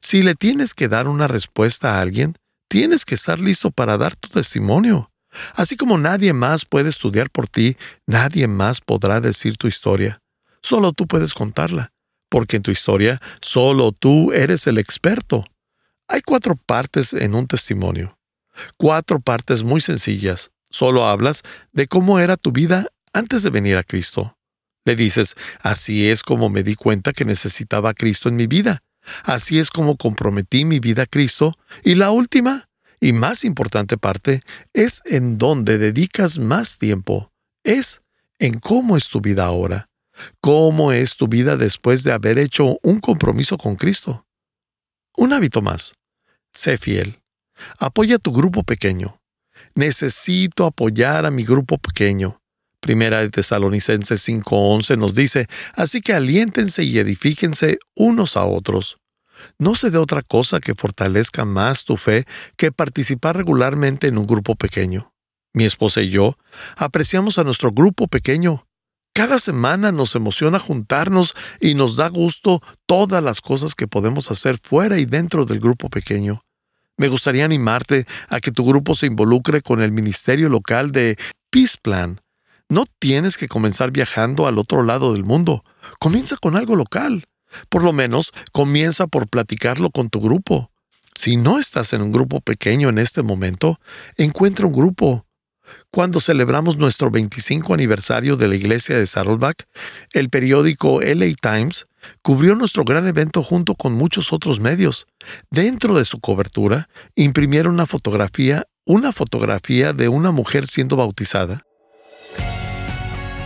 Si 0.00 0.22
le 0.22 0.34
tienes 0.34 0.74
que 0.74 0.88
dar 0.88 1.08
una 1.08 1.28
respuesta 1.28 1.96
a 1.96 2.00
alguien, 2.00 2.36
tienes 2.68 3.04
que 3.04 3.14
estar 3.14 3.38
listo 3.38 3.70
para 3.70 3.98
dar 3.98 4.16
tu 4.16 4.28
testimonio. 4.28 5.10
Así 5.54 5.76
como 5.76 5.98
nadie 5.98 6.32
más 6.32 6.64
puede 6.64 6.88
estudiar 6.88 7.30
por 7.30 7.48
ti, 7.48 7.76
nadie 8.06 8.46
más 8.46 8.80
podrá 8.80 9.20
decir 9.20 9.56
tu 9.56 9.68
historia. 9.68 10.20
Solo 10.62 10.92
tú 10.92 11.06
puedes 11.06 11.34
contarla, 11.34 11.92
porque 12.28 12.56
en 12.56 12.62
tu 12.62 12.70
historia 12.70 13.20
solo 13.40 13.92
tú 13.92 14.32
eres 14.32 14.66
el 14.66 14.78
experto. 14.78 15.44
Hay 16.08 16.22
cuatro 16.22 16.56
partes 16.56 17.12
en 17.12 17.34
un 17.34 17.46
testimonio. 17.46 18.18
Cuatro 18.76 19.20
partes 19.20 19.62
muy 19.62 19.80
sencillas. 19.80 20.50
Solo 20.70 21.06
hablas 21.06 21.42
de 21.72 21.86
cómo 21.86 22.18
era 22.18 22.36
tu 22.36 22.52
vida 22.52 22.86
antes 23.12 23.42
de 23.42 23.50
venir 23.50 23.76
a 23.76 23.82
Cristo. 23.82 24.36
Le 24.84 24.94
dices, 24.94 25.34
así 25.60 26.08
es 26.08 26.22
como 26.22 26.48
me 26.48 26.62
di 26.62 26.74
cuenta 26.74 27.12
que 27.12 27.24
necesitaba 27.24 27.90
a 27.90 27.94
Cristo 27.94 28.28
en 28.28 28.36
mi 28.36 28.46
vida. 28.46 28.82
Así 29.24 29.58
es 29.58 29.70
como 29.70 29.96
comprometí 29.96 30.64
mi 30.64 30.80
vida 30.80 31.02
a 31.02 31.06
Cristo. 31.06 31.56
Y 31.82 31.96
la 31.96 32.10
última 32.10 32.65
y 33.00 33.12
más 33.12 33.44
importante 33.44 33.96
parte 33.96 34.40
es 34.72 35.02
en 35.04 35.38
dónde 35.38 35.78
dedicas 35.78 36.38
más 36.38 36.78
tiempo. 36.78 37.30
Es 37.64 38.02
en 38.38 38.58
cómo 38.58 38.96
es 38.96 39.08
tu 39.08 39.20
vida 39.20 39.44
ahora. 39.44 39.88
¿Cómo 40.40 40.92
es 40.92 41.16
tu 41.16 41.28
vida 41.28 41.56
después 41.56 42.02
de 42.02 42.12
haber 42.12 42.38
hecho 42.38 42.78
un 42.82 43.00
compromiso 43.00 43.58
con 43.58 43.76
Cristo? 43.76 44.26
Un 45.16 45.32
hábito 45.32 45.60
más. 45.60 45.94
Sé 46.52 46.78
fiel. 46.78 47.20
Apoya 47.78 48.16
a 48.16 48.18
tu 48.18 48.32
grupo 48.32 48.62
pequeño. 48.62 49.20
Necesito 49.74 50.64
apoyar 50.64 51.26
a 51.26 51.30
mi 51.30 51.44
grupo 51.44 51.78
pequeño. 51.78 52.40
Primera 52.80 53.20
de 53.20 53.30
Tesalonicenses 53.30 54.26
5:11 54.26 54.96
nos 54.96 55.14
dice, 55.14 55.48
así 55.74 56.00
que 56.00 56.12
aliéntense 56.12 56.82
y 56.82 56.98
edifíquense 56.98 57.78
unos 57.94 58.36
a 58.36 58.44
otros. 58.44 58.98
No 59.58 59.74
se 59.74 59.90
dé 59.90 59.98
otra 59.98 60.22
cosa 60.22 60.60
que 60.60 60.74
fortalezca 60.74 61.44
más 61.44 61.84
tu 61.84 61.96
fe 61.96 62.24
que 62.56 62.72
participar 62.72 63.36
regularmente 63.36 64.08
en 64.08 64.18
un 64.18 64.26
grupo 64.26 64.54
pequeño. 64.54 65.12
Mi 65.54 65.64
esposa 65.64 66.02
y 66.02 66.10
yo 66.10 66.36
apreciamos 66.76 67.38
a 67.38 67.44
nuestro 67.44 67.72
grupo 67.72 68.08
pequeño. 68.08 68.66
Cada 69.14 69.38
semana 69.38 69.92
nos 69.92 70.14
emociona 70.14 70.58
juntarnos 70.58 71.34
y 71.60 71.74
nos 71.74 71.96
da 71.96 72.08
gusto 72.08 72.60
todas 72.84 73.22
las 73.22 73.40
cosas 73.40 73.74
que 73.74 73.88
podemos 73.88 74.30
hacer 74.30 74.58
fuera 74.58 74.98
y 74.98 75.06
dentro 75.06 75.46
del 75.46 75.58
grupo 75.58 75.88
pequeño. 75.88 76.42
Me 76.98 77.08
gustaría 77.08 77.44
animarte 77.44 78.06
a 78.28 78.40
que 78.40 78.52
tu 78.52 78.64
grupo 78.64 78.94
se 78.94 79.06
involucre 79.06 79.62
con 79.62 79.80
el 79.80 79.92
ministerio 79.92 80.48
local 80.48 80.92
de 80.92 81.16
Peace 81.50 81.76
Plan. 81.80 82.20
No 82.68 82.84
tienes 82.98 83.38
que 83.38 83.48
comenzar 83.48 83.90
viajando 83.90 84.46
al 84.46 84.58
otro 84.58 84.82
lado 84.82 85.12
del 85.12 85.24
mundo. 85.24 85.64
Comienza 85.98 86.36
con 86.36 86.56
algo 86.56 86.76
local. 86.76 87.24
Por 87.68 87.82
lo 87.84 87.92
menos 87.92 88.32
comienza 88.52 89.06
por 89.06 89.28
platicarlo 89.28 89.90
con 89.90 90.08
tu 90.08 90.20
grupo. 90.20 90.70
Si 91.16 91.36
no 91.36 91.58
estás 91.58 91.94
en 91.94 92.02
un 92.02 92.12
grupo 92.12 92.40
pequeño 92.40 92.90
en 92.90 92.98
este 92.98 93.22
momento, 93.22 93.80
encuentra 94.16 94.66
un 94.66 94.72
grupo. 94.72 95.26
Cuando 95.90 96.20
celebramos 96.20 96.76
nuestro 96.76 97.10
25 97.10 97.74
aniversario 97.74 98.36
de 98.36 98.48
la 98.48 98.54
iglesia 98.54 98.98
de 98.98 99.06
Saddleback, 99.06 99.66
el 100.12 100.28
periódico 100.28 101.00
LA 101.00 101.34
Times 101.40 101.86
cubrió 102.22 102.54
nuestro 102.54 102.84
gran 102.84 103.08
evento 103.08 103.42
junto 103.42 103.74
con 103.74 103.94
muchos 103.94 104.32
otros 104.32 104.60
medios. 104.60 105.06
Dentro 105.50 105.98
de 105.98 106.04
su 106.04 106.20
cobertura, 106.20 106.88
imprimieron 107.14 107.74
una 107.74 107.86
fotografía, 107.86 108.64
una 108.84 109.10
fotografía 109.10 109.92
de 109.92 110.08
una 110.08 110.30
mujer 110.30 110.66
siendo 110.66 110.96
bautizada. 110.96 111.62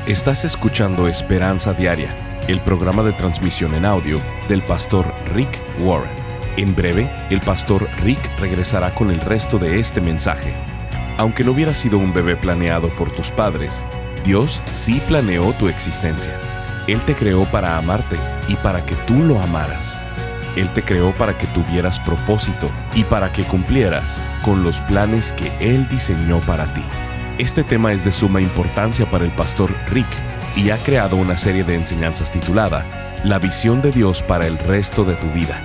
Estás 0.07 0.45
escuchando 0.45 1.07
Esperanza 1.07 1.73
Diaria 1.73 2.30
el 2.49 2.61
programa 2.61 3.03
de 3.03 3.13
transmisión 3.13 3.75
en 3.75 3.85
audio 3.85 4.19
del 4.49 4.63
pastor 4.63 5.13
Rick 5.35 5.61
Warren. 5.81 6.11
En 6.57 6.75
breve, 6.75 7.11
el 7.31 7.41
pastor 7.41 7.89
Rick 8.03 8.21
regresará 8.39 8.95
con 8.95 9.11
el 9.11 9.21
resto 9.21 9.59
de 9.59 9.79
este 9.79 10.01
mensaje. 10.01 10.55
Aunque 11.17 11.45
no 11.45 11.53
hubiera 11.53 11.75
sido 11.75 11.99
un 11.99 12.13
bebé 12.13 12.37
planeado 12.37 12.89
por 12.91 13.11
tus 13.13 13.31
padres, 13.31 13.83
Dios 14.25 14.63
sí 14.73 15.01
planeó 15.07 15.53
tu 15.55 15.69
existencia. 15.69 16.39
Él 16.87 17.01
te 17.05 17.15
creó 17.15 17.45
para 17.45 17.77
amarte 17.77 18.17
y 18.49 18.57
para 18.57 18.85
que 18.85 18.97
tú 19.07 19.15
lo 19.15 19.41
amaras. 19.41 20.01
Él 20.57 20.73
te 20.73 20.83
creó 20.83 21.15
para 21.15 21.39
que 21.39 21.47
tuvieras 21.49 22.01
propósito 22.01 22.71
y 22.95 23.05
para 23.05 23.33
que 23.33 23.45
cumplieras 23.45 24.21
con 24.43 24.65
los 24.65 24.81
planes 24.81 25.33
que 25.33 25.53
Él 25.61 25.89
diseñó 25.89 26.41
para 26.41 26.73
ti. 26.75 26.83
Este 27.39 27.63
tema 27.63 27.93
es 27.93 28.05
de 28.05 28.13
suma 28.13 28.41
importancia 28.41 29.09
para 29.09 29.25
el 29.25 29.31
pastor 29.31 29.75
Rick 29.89 30.30
y 30.57 30.71
ha 30.71 30.79
creado 30.79 31.17
una 31.17 31.37
serie 31.37 31.65
de 31.65 31.75
enseñanzas 31.75 32.31
titulada 32.31 33.21
La 33.25 33.39
visión 33.39 33.83
de 33.83 33.93
Dios 33.93 34.23
para 34.23 34.47
el 34.47 34.59
resto 34.59 35.05
de 35.05 35.15
tu 35.15 35.29
vida. 35.29 35.61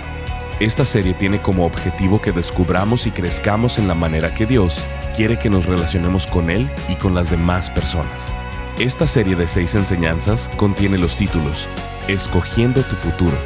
Esta 0.59 0.85
serie 0.85 1.13
tiene 1.13 1.41
como 1.41 1.65
objetivo 1.65 2.21
que 2.21 2.31
descubramos 2.31 3.07
y 3.07 3.11
crezcamos 3.11 3.77
en 3.77 3.87
la 3.87 3.93
manera 3.93 4.33
que 4.33 4.45
Dios 4.45 4.81
quiere 5.15 5.37
que 5.37 5.49
nos 5.49 5.65
relacionemos 5.65 6.27
con 6.27 6.49
Él 6.49 6.69
y 6.87 6.95
con 6.95 7.13
las 7.13 7.29
demás 7.29 7.69
personas. 7.69 8.31
Esta 8.79 9.07
serie 9.07 9.35
de 9.35 9.47
seis 9.47 9.75
enseñanzas 9.75 10.49
contiene 10.57 10.97
los 10.97 11.15
títulos 11.15 11.67
Escogiendo 12.07 12.83
tu 12.83 12.95
futuro, 12.95 13.37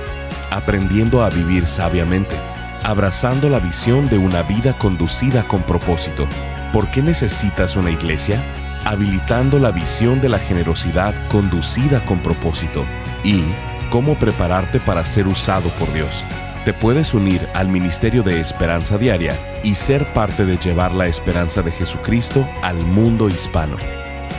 Aprendiendo 0.51 1.23
a 1.23 1.29
vivir 1.29 1.65
sabiamente, 1.65 2.35
Abrazando 2.83 3.49
la 3.49 3.59
visión 3.59 4.07
de 4.07 4.17
una 4.17 4.43
vida 4.43 4.77
conducida 4.77 5.43
con 5.43 5.63
propósito. 5.63 6.27
¿Por 6.73 6.91
qué 6.91 7.01
necesitas 7.01 7.75
una 7.75 7.91
iglesia? 7.91 8.39
Habilitando 8.85 9.59
la 9.59 9.71
visión 9.71 10.21
de 10.21 10.29
la 10.29 10.39
generosidad 10.39 11.27
conducida 11.27 12.03
con 12.05 12.21
propósito 12.21 12.85
y 13.23 13.43
cómo 13.89 14.15
prepararte 14.15 14.79
para 14.79 15.05
ser 15.05 15.27
usado 15.27 15.69
por 15.71 15.91
Dios. 15.93 16.23
Te 16.65 16.73
puedes 16.73 17.13
unir 17.13 17.47
al 17.53 17.67
Ministerio 17.67 18.21
de 18.21 18.39
Esperanza 18.39 18.97
Diaria 18.97 19.33
y 19.63 19.75
ser 19.75 20.11
parte 20.13 20.45
de 20.45 20.57
llevar 20.57 20.93
la 20.93 21.07
esperanza 21.07 21.61
de 21.61 21.71
Jesucristo 21.71 22.47
al 22.61 22.77
mundo 22.77 23.29
hispano. 23.29 23.77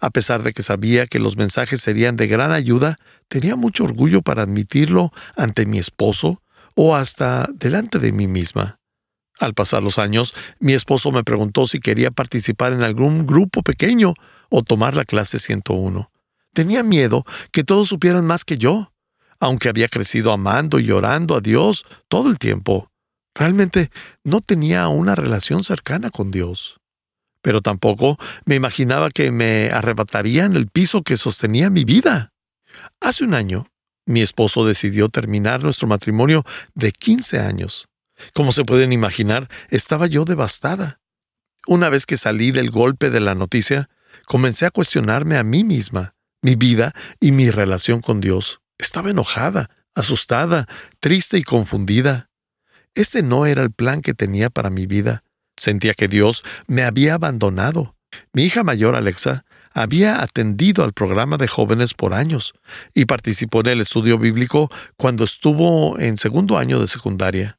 A 0.00 0.10
pesar 0.10 0.42
de 0.42 0.52
que 0.52 0.62
sabía 0.62 1.06
que 1.06 1.18
los 1.18 1.36
mensajes 1.36 1.80
serían 1.80 2.16
de 2.16 2.28
gran 2.28 2.52
ayuda, 2.52 2.96
tenía 3.28 3.56
mucho 3.56 3.84
orgullo 3.84 4.22
para 4.22 4.42
admitirlo 4.42 5.10
ante 5.36 5.66
mi 5.66 5.78
esposo 5.78 6.42
o 6.74 6.94
hasta 6.94 7.48
delante 7.54 7.98
de 7.98 8.12
mí 8.12 8.26
misma. 8.26 8.78
Al 9.40 9.54
pasar 9.54 9.82
los 9.82 9.98
años, 9.98 10.34
mi 10.60 10.74
esposo 10.74 11.10
me 11.10 11.24
preguntó 11.24 11.66
si 11.66 11.80
quería 11.80 12.10
participar 12.10 12.72
en 12.72 12.82
algún 12.82 13.26
grupo 13.26 13.62
pequeño 13.62 14.14
o 14.50 14.62
tomar 14.62 14.94
la 14.94 15.04
clase 15.04 15.38
101. 15.38 16.11
Tenía 16.54 16.82
miedo 16.82 17.24
que 17.50 17.64
todos 17.64 17.88
supieran 17.88 18.26
más 18.26 18.44
que 18.44 18.58
yo, 18.58 18.92
aunque 19.40 19.68
había 19.68 19.88
crecido 19.88 20.32
amando 20.32 20.78
y 20.78 20.90
orando 20.90 21.34
a 21.36 21.40
Dios 21.40 21.84
todo 22.08 22.28
el 22.28 22.38
tiempo. 22.38 22.90
Realmente 23.34 23.90
no 24.24 24.40
tenía 24.40 24.88
una 24.88 25.14
relación 25.14 25.64
cercana 25.64 26.10
con 26.10 26.30
Dios. 26.30 26.78
pero 27.44 27.60
tampoco 27.60 28.18
me 28.44 28.54
imaginaba 28.54 29.10
que 29.10 29.32
me 29.32 29.70
arrebatarían 29.72 30.54
el 30.54 30.68
piso 30.68 31.02
que 31.02 31.16
sostenía 31.16 31.70
mi 31.70 31.84
vida. 31.84 32.30
Hace 33.00 33.24
un 33.24 33.34
año, 33.34 33.66
mi 34.06 34.22
esposo 34.22 34.64
decidió 34.64 35.08
terminar 35.08 35.62
nuestro 35.62 35.88
matrimonio 35.88 36.44
de 36.74 36.92
15 36.92 37.40
años. 37.40 37.88
Como 38.32 38.52
se 38.52 38.64
pueden 38.64 38.92
imaginar, 38.92 39.48
estaba 39.70 40.06
yo 40.06 40.24
devastada. 40.24 41.00
Una 41.66 41.90
vez 41.90 42.06
que 42.06 42.16
salí 42.16 42.52
del 42.52 42.70
golpe 42.70 43.10
de 43.10 43.18
la 43.18 43.34
noticia, 43.34 43.90
comencé 44.24 44.64
a 44.66 44.70
cuestionarme 44.70 45.36
a 45.36 45.42
mí 45.42 45.64
misma, 45.64 46.14
mi 46.42 46.56
vida 46.56 46.92
y 47.20 47.32
mi 47.32 47.50
relación 47.50 48.00
con 48.00 48.20
Dios. 48.20 48.60
Estaba 48.78 49.10
enojada, 49.10 49.70
asustada, 49.94 50.66
triste 51.00 51.38
y 51.38 51.42
confundida. 51.42 52.28
Este 52.94 53.22
no 53.22 53.46
era 53.46 53.62
el 53.62 53.72
plan 53.72 54.02
que 54.02 54.12
tenía 54.12 54.50
para 54.50 54.68
mi 54.68 54.86
vida. 54.86 55.24
Sentía 55.56 55.94
que 55.94 56.08
Dios 56.08 56.42
me 56.66 56.82
había 56.82 57.14
abandonado. 57.14 57.96
Mi 58.32 58.44
hija 58.44 58.64
mayor, 58.64 58.94
Alexa, 58.94 59.44
había 59.72 60.22
atendido 60.22 60.84
al 60.84 60.92
programa 60.92 61.38
de 61.38 61.48
jóvenes 61.48 61.94
por 61.94 62.12
años 62.12 62.52
y 62.94 63.06
participó 63.06 63.60
en 63.60 63.68
el 63.68 63.80
estudio 63.80 64.18
bíblico 64.18 64.70
cuando 64.96 65.24
estuvo 65.24 65.98
en 65.98 66.18
segundo 66.18 66.58
año 66.58 66.78
de 66.78 66.88
secundaria. 66.88 67.58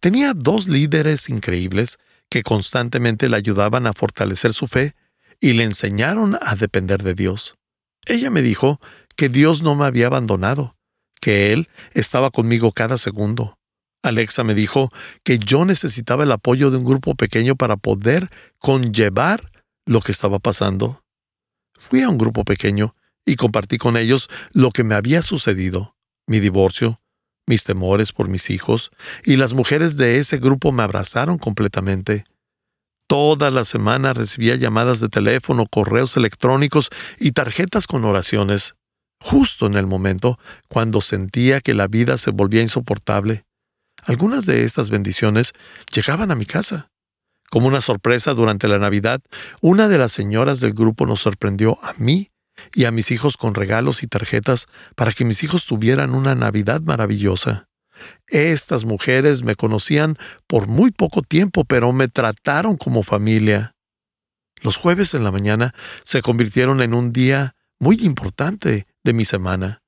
Tenía 0.00 0.34
dos 0.34 0.68
líderes 0.68 1.28
increíbles 1.28 1.98
que 2.28 2.42
constantemente 2.42 3.28
le 3.28 3.36
ayudaban 3.36 3.86
a 3.86 3.92
fortalecer 3.92 4.52
su 4.52 4.66
fe 4.66 4.94
y 5.40 5.52
le 5.52 5.64
enseñaron 5.64 6.38
a 6.40 6.56
depender 6.56 7.02
de 7.02 7.14
Dios. 7.14 7.54
Ella 8.06 8.30
me 8.30 8.42
dijo 8.42 8.80
que 9.16 9.28
Dios 9.28 9.62
no 9.62 9.74
me 9.74 9.86
había 9.86 10.06
abandonado, 10.06 10.76
que 11.20 11.52
Él 11.52 11.68
estaba 11.92 12.30
conmigo 12.30 12.72
cada 12.72 12.98
segundo. 12.98 13.58
Alexa 14.02 14.44
me 14.44 14.54
dijo 14.54 14.90
que 15.22 15.38
yo 15.38 15.64
necesitaba 15.64 16.24
el 16.24 16.32
apoyo 16.32 16.70
de 16.70 16.76
un 16.76 16.84
grupo 16.84 17.14
pequeño 17.14 17.56
para 17.56 17.76
poder 17.76 18.28
conllevar 18.58 19.50
lo 19.86 20.00
que 20.00 20.12
estaba 20.12 20.38
pasando. 20.38 21.02
Fui 21.76 22.02
a 22.02 22.08
un 22.08 22.18
grupo 22.18 22.44
pequeño 22.44 22.94
y 23.24 23.36
compartí 23.36 23.78
con 23.78 23.96
ellos 23.96 24.28
lo 24.52 24.70
que 24.70 24.84
me 24.84 24.94
había 24.94 25.22
sucedido, 25.22 25.96
mi 26.26 26.40
divorcio, 26.40 27.00
mis 27.46 27.64
temores 27.64 28.12
por 28.12 28.28
mis 28.28 28.50
hijos, 28.50 28.90
y 29.24 29.36
las 29.36 29.54
mujeres 29.54 29.96
de 29.96 30.18
ese 30.18 30.38
grupo 30.38 30.72
me 30.72 30.82
abrazaron 30.82 31.38
completamente. 31.38 32.24
Toda 33.06 33.50
la 33.50 33.64
semana 33.64 34.14
recibía 34.14 34.56
llamadas 34.56 35.00
de 35.00 35.08
teléfono, 35.08 35.66
correos 35.70 36.16
electrónicos 36.16 36.90
y 37.18 37.32
tarjetas 37.32 37.86
con 37.86 38.04
oraciones, 38.04 38.74
justo 39.20 39.66
en 39.66 39.74
el 39.74 39.86
momento 39.86 40.38
cuando 40.68 41.00
sentía 41.00 41.60
que 41.60 41.74
la 41.74 41.86
vida 41.86 42.16
se 42.16 42.30
volvía 42.30 42.62
insoportable. 42.62 43.44
Algunas 44.04 44.46
de 44.46 44.64
estas 44.64 44.90
bendiciones 44.90 45.52
llegaban 45.94 46.30
a 46.30 46.34
mi 46.34 46.46
casa. 46.46 46.90
Como 47.50 47.68
una 47.68 47.80
sorpresa 47.80 48.34
durante 48.34 48.68
la 48.68 48.78
Navidad, 48.78 49.20
una 49.60 49.88
de 49.88 49.98
las 49.98 50.12
señoras 50.12 50.60
del 50.60 50.72
grupo 50.72 51.06
nos 51.06 51.20
sorprendió 51.20 51.78
a 51.82 51.94
mí 51.98 52.30
y 52.74 52.84
a 52.84 52.90
mis 52.90 53.10
hijos 53.10 53.36
con 53.36 53.54
regalos 53.54 54.02
y 54.02 54.06
tarjetas 54.06 54.66
para 54.96 55.12
que 55.12 55.24
mis 55.24 55.42
hijos 55.42 55.66
tuvieran 55.66 56.14
una 56.14 56.34
Navidad 56.34 56.80
maravillosa. 56.82 57.68
Estas 58.26 58.84
mujeres 58.84 59.42
me 59.42 59.56
conocían 59.56 60.16
por 60.46 60.66
muy 60.66 60.90
poco 60.90 61.22
tiempo, 61.22 61.64
pero 61.64 61.92
me 61.92 62.08
trataron 62.08 62.76
como 62.76 63.02
familia. 63.02 63.74
Los 64.60 64.76
jueves 64.76 65.14
en 65.14 65.24
la 65.24 65.30
mañana 65.30 65.74
se 66.04 66.22
convirtieron 66.22 66.80
en 66.80 66.94
un 66.94 67.12
día 67.12 67.54
muy 67.78 67.96
importante 68.00 68.86
de 69.02 69.12
mi 69.12 69.24
semana. 69.24 69.82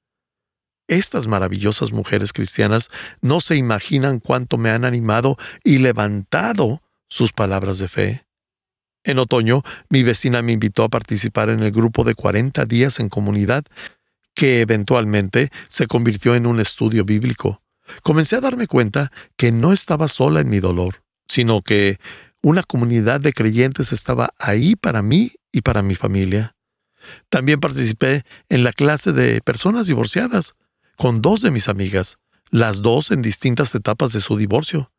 Estas 0.89 1.27
maravillosas 1.27 1.93
mujeres 1.93 2.33
cristianas 2.33 2.91
no 3.21 3.41
se 3.41 3.57
imaginan 3.57 4.21
cuánto 4.21 4.57
me 4.59 4.71
han 4.71 4.85
animado 4.85 5.37
y 5.65 5.79
levantado 5.79 6.83
sus 7.09 7.33
palabras 7.33 7.79
de 7.79 7.89
fe. 7.89 8.27
En 9.03 9.19
otoño, 9.19 9.63
mi 9.89 10.03
vecina 10.03 10.43
me 10.43 10.53
invitó 10.53 10.85
a 10.85 10.89
participar 10.89 11.49
en 11.49 11.63
el 11.63 11.71
grupo 11.71 12.05
de 12.05 12.15
40 12.15 12.65
días 12.67 13.01
en 13.01 13.09
comunidad, 13.09 13.65
que 14.35 14.61
eventualmente 14.61 15.51
se 15.69 15.87
convirtió 15.87 16.35
en 16.35 16.47
un 16.47 16.61
estudio 16.61 17.05
bíblico. 17.05 17.63
Comencé 18.03 18.37
a 18.37 18.41
darme 18.41 18.67
cuenta 18.67 19.11
que 19.37 19.53
no 19.53 19.73
estaba 19.73 20.09
sola 20.09 20.41
en 20.41 20.49
mi 20.49 20.61
dolor, 20.61 21.03
sino 21.29 21.63
que 21.63 21.99
una 22.43 22.63
comunidad 22.63 23.21
de 23.21 23.33
creyentes 23.33 23.93
estaba 23.93 24.31
ahí 24.39 24.77
para 24.77 25.03
mí 25.03 25.33
y 25.53 25.63
para 25.63 25.83
mi 25.83 25.95
familia. 25.95 26.55
También 27.29 27.61
participé 27.61 28.25
en 28.49 28.65
la 28.65 28.73
clase 28.73 29.13
de 29.13 29.41
personas 29.41 29.87
divorciadas, 29.87 30.55
con 30.97 31.23
dos 31.23 31.43
de 31.43 31.51
mis 31.51 31.69
amigas, 31.69 32.19
las 32.51 32.83
dos 32.83 33.11
en 33.11 33.23
distintas 33.23 33.75
etapas 33.75 34.13
de 34.13 34.21
su 34.21 34.37
divorcio. 34.37 34.93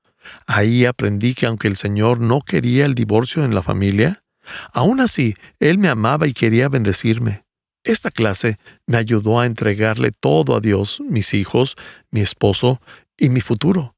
Ahí 0.46 0.86
aprendí 0.86 1.34
que 1.34 1.46
aunque 1.46 1.68
el 1.68 1.78
Señor 1.78 2.20
no 2.20 2.42
quería 2.42 2.86
el 2.86 2.96
divorcio 2.96 3.46
en 3.46 3.56
la 3.56 3.64
familia, 3.64 4.24
aún 4.74 5.00
así 5.00 5.36
Él 5.60 5.78
me 5.78 5.90
amaba 5.90 6.28
y 6.28 6.34
quería 6.34 6.70
bendecirme. 6.70 7.47
Esta 7.88 8.12
clase 8.12 8.60
me 8.86 8.98
ayudó 8.98 9.40
a 9.40 9.46
entregarle 9.46 10.12
todo 10.12 10.58
a 10.58 10.60
Dios, 10.60 11.00
mis 11.10 11.34
hijos, 11.34 11.78
mi 12.12 12.20
esposo 12.20 12.82
y 13.18 13.30
mi 13.30 13.40
futuro. 13.40 13.96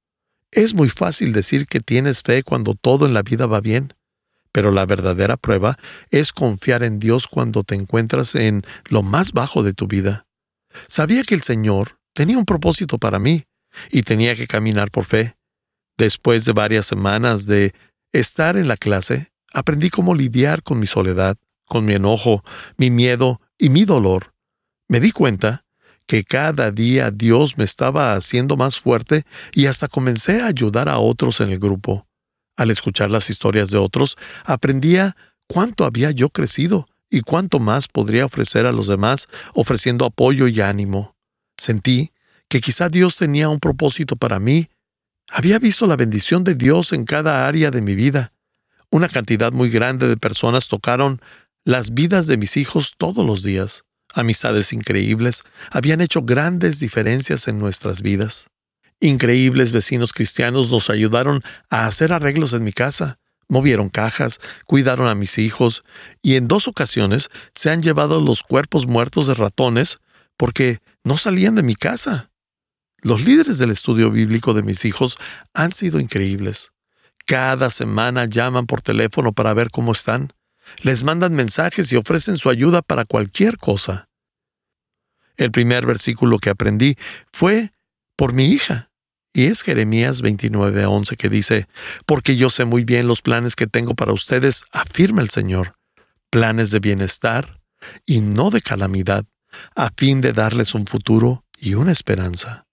Es 0.52 0.76
muy 0.76 0.92
fácil 0.92 1.34
decir 1.34 1.66
que 1.66 1.80
tienes 1.80 2.22
fe 2.22 2.44
cuando 2.44 2.76
todo 2.76 3.08
en 3.08 3.16
la 3.16 3.24
vida 3.24 3.48
va 3.48 3.62
bien, 3.62 3.96
pero 4.52 4.70
la 4.70 4.86
verdadera 4.86 5.38
prueba 5.38 5.80
es 6.12 6.34
confiar 6.34 6.84
en 6.84 7.00
Dios 7.00 7.26
cuando 7.26 7.64
te 7.64 7.74
encuentras 7.74 8.36
en 8.36 8.62
lo 8.90 9.02
más 9.02 9.32
bajo 9.32 9.64
de 9.64 9.74
tu 9.74 9.88
vida. 9.88 10.28
Sabía 10.88 11.24
que 11.24 11.34
el 11.34 11.42
Señor 11.42 11.98
tenía 12.14 12.38
un 12.38 12.46
propósito 12.46 13.00
para 13.00 13.18
mí 13.18 13.46
y 13.90 14.04
tenía 14.04 14.36
que 14.36 14.46
caminar 14.46 14.92
por 14.92 15.06
fe. 15.06 15.36
Después 15.98 16.46
de 16.46 16.54
varias 16.54 16.86
semanas 16.86 17.48
de 17.48 17.74
estar 18.12 18.56
en 18.56 18.68
la 18.68 18.78
clase, 18.78 19.32
aprendí 19.52 19.90
cómo 19.90 20.14
lidiar 20.14 20.62
con 20.62 20.80
mi 20.80 20.86
soledad, 20.86 21.38
con 21.66 21.86
mi 21.86 21.94
enojo, 21.94 22.44
mi 22.78 22.92
miedo 22.92 23.42
y 23.60 23.70
mi 23.70 23.86
dolor. 23.86 24.34
Me 24.88 25.00
di 25.00 25.12
cuenta 25.12 25.66
que 26.08 26.24
cada 26.24 26.72
día 26.72 27.12
Dios 27.12 27.60
me 27.60 27.64
estaba 27.64 28.16
haciendo 28.16 28.58
más 28.58 28.80
fuerte 28.80 29.26
y 29.54 29.68
hasta 29.68 29.88
comencé 29.88 30.42
a 30.42 30.48
ayudar 30.48 30.90
a 30.90 30.98
otros 30.98 31.40
en 31.42 31.52
el 31.52 31.60
grupo. 31.60 32.08
Al 32.58 32.72
escuchar 32.72 33.12
las 33.12 33.30
historias 33.30 33.70
de 33.70 33.78
otros, 33.78 34.18
aprendía 34.44 35.16
cuánto 35.46 35.86
había 35.86 36.10
yo 36.10 36.30
crecido 36.30 36.88
y 37.12 37.22
cuánto 37.22 37.60
más 37.60 37.88
podría 37.88 38.26
ofrecer 38.26 38.66
a 38.66 38.72
los 38.72 38.88
demás 38.88 39.28
ofreciendo 39.54 40.06
apoyo 40.06 40.48
y 40.48 40.62
ánimo. 40.62 41.16
Sentí 41.58 42.12
que 42.48 42.62
quizá 42.62 42.90
Dios 42.90 43.16
tenía 43.16 43.50
un 43.50 43.60
propósito 43.60 44.16
para 44.16 44.40
mí. 44.40 44.68
Había 45.30 45.60
visto 45.60 45.86
la 45.86 45.96
bendición 45.96 46.44
de 46.44 46.56
Dios 46.56 46.92
en 46.92 47.06
cada 47.06 47.48
área 47.48 47.70
de 47.70 47.82
mi 47.82 47.94
vida. 47.94 48.34
Una 48.90 49.08
cantidad 49.08 49.52
muy 49.52 49.70
grande 49.70 50.08
de 50.08 50.18
personas 50.18 50.68
tocaron 50.68 51.22
las 51.66 51.94
vidas 51.94 52.28
de 52.28 52.38
mis 52.38 52.58
hijos 52.58 52.96
todos 52.98 53.26
los 53.26 53.44
días. 53.44 53.84
Amistades 54.14 54.74
increíbles 54.74 55.44
habían 55.72 56.02
hecho 56.02 56.24
grandes 56.24 56.80
diferencias 56.80 57.48
en 57.48 57.60
nuestras 57.60 58.02
vidas. 58.02 58.48
Increíbles 59.00 59.72
vecinos 59.72 60.14
cristianos 60.14 60.72
nos 60.72 60.90
ayudaron 60.90 61.42
a 61.70 61.86
hacer 61.86 62.12
arreglos 62.12 62.54
en 62.54 62.64
mi 62.64 62.74
casa 62.74 63.20
movieron 63.50 63.90
cajas, 63.90 64.40
cuidaron 64.66 65.08
a 65.08 65.16
mis 65.16 65.38
hijos 65.38 65.84
y 66.22 66.36
en 66.36 66.48
dos 66.48 66.68
ocasiones 66.68 67.30
se 67.54 67.70
han 67.70 67.82
llevado 67.82 68.22
los 68.22 68.44
cuerpos 68.44 68.88
muertos 68.88 69.28
de 69.28 69.34
ratones 69.34 70.00
porque 70.38 70.78
no 71.04 71.18
salían 71.18 71.56
de 71.56 71.64
mi 71.64 71.76
casa. 71.76 72.32
Los 73.02 73.26
líderes 73.26 73.58
del 73.58 73.72
estudio 73.72 74.12
bíblico 74.12 74.54
de 74.54 74.64
mis 74.64 74.86
hijos 74.86 75.18
han 75.54 75.72
sido 75.72 76.00
increíbles. 76.00 76.72
Cada 77.26 77.70
semana 77.70 78.26
llaman 78.26 78.66
por 78.66 78.82
teléfono 78.82 79.34
para 79.34 79.54
ver 79.54 79.72
cómo 79.72 79.92
están. 79.92 80.32
Les 80.78 81.04
mandan 81.04 81.34
mensajes 81.34 81.92
y 81.92 81.96
ofrecen 81.96 82.38
su 82.38 82.50
ayuda 82.50 82.82
para 82.82 83.06
cualquier 83.06 83.58
cosa. 83.58 84.10
El 85.38 85.52
primer 85.52 85.86
versículo 85.86 86.38
que 86.40 86.50
aprendí 86.50 86.96
fue 87.32 87.72
por 88.16 88.34
mi 88.34 88.46
hija. 88.46 88.92
Y 89.34 89.46
es 89.46 89.62
Jeremías 89.62 90.22
29:11 90.22 91.16
que 91.16 91.30
dice, 91.30 91.68
Porque 92.06 92.36
yo 92.36 92.50
sé 92.50 92.66
muy 92.66 92.84
bien 92.84 93.08
los 93.08 93.22
planes 93.22 93.56
que 93.56 93.68
tengo 93.68 93.94
para 93.94 94.14
ustedes, 94.14 94.66
afirma 94.72 95.22
el 95.22 95.30
Señor, 95.30 95.78
planes 96.30 96.72
de 96.72 96.80
bienestar 96.80 97.62
y 98.06 98.20
no 98.20 98.50
de 98.50 98.62
calamidad, 98.62 99.26
a 99.76 99.92
fin 99.96 100.22
de 100.22 100.34
darles 100.34 100.76
un 100.76 100.88
futuro 100.88 101.46
y 101.58 101.76
una 101.76 101.92
esperanza. 101.92 102.68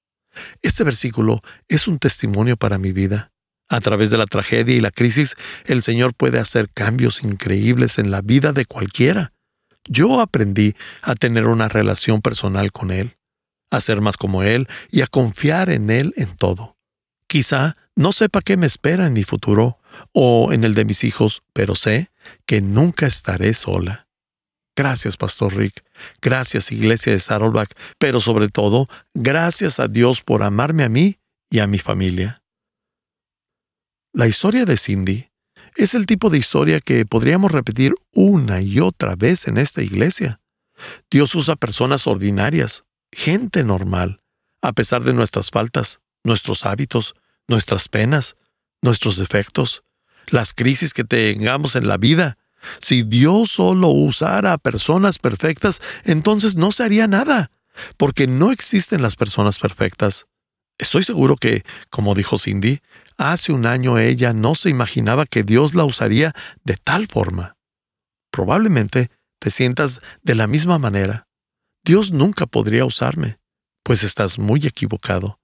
Este 0.62 0.84
versículo 0.84 1.40
es 1.68 1.88
un 1.88 1.98
testimonio 1.98 2.56
para 2.56 2.78
mi 2.78 2.92
vida. 2.92 3.32
A 3.68 3.80
través 3.80 4.10
de 4.10 4.18
la 4.18 4.26
tragedia 4.26 4.74
y 4.74 4.80
la 4.80 4.90
crisis, 4.90 5.34
el 5.64 5.82
Señor 5.82 6.14
puede 6.14 6.38
hacer 6.38 6.68
cambios 6.72 7.22
increíbles 7.22 7.98
en 7.98 8.10
la 8.10 8.20
vida 8.20 8.52
de 8.52 8.64
cualquiera. 8.64 9.32
Yo 9.88 10.20
aprendí 10.20 10.74
a 11.02 11.14
tener 11.14 11.46
una 11.46 11.68
relación 11.68 12.20
personal 12.20 12.72
con 12.72 12.90
Él 12.90 13.16
a 13.70 13.80
ser 13.80 14.00
más 14.00 14.16
como 14.16 14.42
Él 14.42 14.68
y 14.90 15.02
a 15.02 15.06
confiar 15.06 15.70
en 15.70 15.90
Él 15.90 16.12
en 16.16 16.36
todo. 16.36 16.76
Quizá 17.28 17.76
no 17.94 18.12
sepa 18.12 18.40
qué 18.40 18.56
me 18.56 18.66
espera 18.66 19.06
en 19.06 19.12
mi 19.12 19.24
futuro 19.24 19.78
o 20.12 20.52
en 20.52 20.64
el 20.64 20.74
de 20.74 20.84
mis 20.84 21.04
hijos, 21.04 21.42
pero 21.52 21.74
sé 21.74 22.10
que 22.44 22.60
nunca 22.60 23.06
estaré 23.06 23.54
sola. 23.54 24.08
Gracias, 24.76 25.16
Pastor 25.16 25.56
Rick. 25.56 25.84
Gracias, 26.20 26.70
Iglesia 26.70 27.12
de 27.12 27.20
Saddleback, 27.20 27.70
pero 27.98 28.20
sobre 28.20 28.48
todo, 28.48 28.88
gracias 29.14 29.80
a 29.80 29.88
Dios 29.88 30.22
por 30.22 30.42
amarme 30.42 30.84
a 30.84 30.88
mí 30.88 31.18
y 31.50 31.60
a 31.60 31.66
mi 31.66 31.78
familia. 31.78 32.42
La 34.16 34.26
historia 34.26 34.64
de 34.64 34.78
Cindy 34.78 35.28
Es 35.76 35.94
el 35.94 36.06
tipo 36.06 36.30
de 36.30 36.38
historia 36.38 36.80
que 36.80 37.04
podríamos 37.04 37.52
repetir 37.52 37.94
una 38.14 38.62
y 38.62 38.80
otra 38.80 39.14
vez 39.14 39.46
en 39.46 39.58
esta 39.58 39.82
iglesia. 39.82 40.40
Dios 41.10 41.34
usa 41.34 41.54
personas 41.54 42.06
ordinarias, 42.06 42.84
gente 43.12 43.62
normal, 43.62 44.22
a 44.62 44.72
pesar 44.72 45.04
de 45.04 45.12
nuestras 45.12 45.50
faltas, 45.50 46.00
nuestros 46.24 46.64
hábitos, 46.64 47.14
nuestras 47.46 47.90
penas, 47.90 48.36
nuestros 48.80 49.18
defectos, 49.18 49.82
las 50.28 50.54
crisis 50.54 50.94
que 50.94 51.04
tengamos 51.04 51.76
en 51.76 51.86
la 51.86 51.98
vida. 51.98 52.38
Si 52.80 53.02
Dios 53.02 53.50
solo 53.50 53.88
usara 53.88 54.54
a 54.54 54.58
personas 54.58 55.18
perfectas, 55.18 55.82
entonces 56.04 56.56
no 56.56 56.72
se 56.72 56.84
haría 56.84 57.06
nada, 57.06 57.50
porque 57.98 58.26
no 58.26 58.50
existen 58.50 59.02
las 59.02 59.14
personas 59.14 59.58
perfectas. 59.58 60.24
Estoy 60.78 61.02
seguro 61.04 61.36
que, 61.36 61.64
como 61.90 62.14
dijo 62.14 62.38
Cindy, 62.38 62.80
hace 63.18 63.52
un 63.52 63.66
año 63.66 63.98
ella 63.98 64.32
no 64.32 64.54
se 64.54 64.70
imaginaba 64.70 65.26
que 65.26 65.42
Dios 65.42 65.74
la 65.74 65.84
usaría 65.84 66.32
de 66.64 66.76
tal 66.76 67.06
forma. 67.06 67.56
Probablemente 68.30 69.10
te 69.38 69.50
sientas 69.50 70.00
de 70.22 70.34
la 70.34 70.46
misma 70.46 70.78
manera. 70.78 71.26
Dios 71.84 72.10
nunca 72.10 72.46
podría 72.46 72.84
usarme, 72.84 73.38
pues 73.82 74.02
estás 74.02 74.38
muy 74.38 74.66
equivocado. 74.66 75.38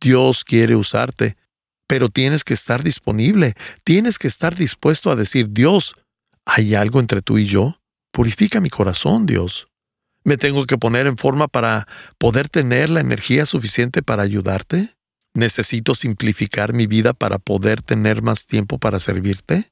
Dios 0.00 0.44
quiere 0.44 0.76
usarte, 0.76 1.36
pero 1.86 2.08
tienes 2.08 2.44
que 2.44 2.54
estar 2.54 2.82
disponible, 2.82 3.54
tienes 3.84 4.18
que 4.18 4.28
estar 4.28 4.54
dispuesto 4.54 5.10
a 5.10 5.16
decir, 5.16 5.48
Dios, 5.50 5.94
¿hay 6.44 6.74
algo 6.74 7.00
entre 7.00 7.22
tú 7.22 7.38
y 7.38 7.46
yo? 7.46 7.80
Purifica 8.12 8.60
mi 8.60 8.70
corazón, 8.70 9.26
Dios. 9.26 9.68
¿Me 10.24 10.36
tengo 10.36 10.66
que 10.66 10.76
poner 10.76 11.06
en 11.06 11.16
forma 11.16 11.48
para 11.48 11.88
poder 12.18 12.48
tener 12.48 12.90
la 12.90 13.00
energía 13.00 13.46
suficiente 13.46 14.02
para 14.02 14.22
ayudarte? 14.22 14.97
¿Necesito 15.34 15.94
simplificar 15.94 16.72
mi 16.72 16.86
vida 16.86 17.12
para 17.12 17.38
poder 17.38 17.82
tener 17.82 18.22
más 18.22 18.46
tiempo 18.46 18.78
para 18.78 19.00
servirte? 19.00 19.70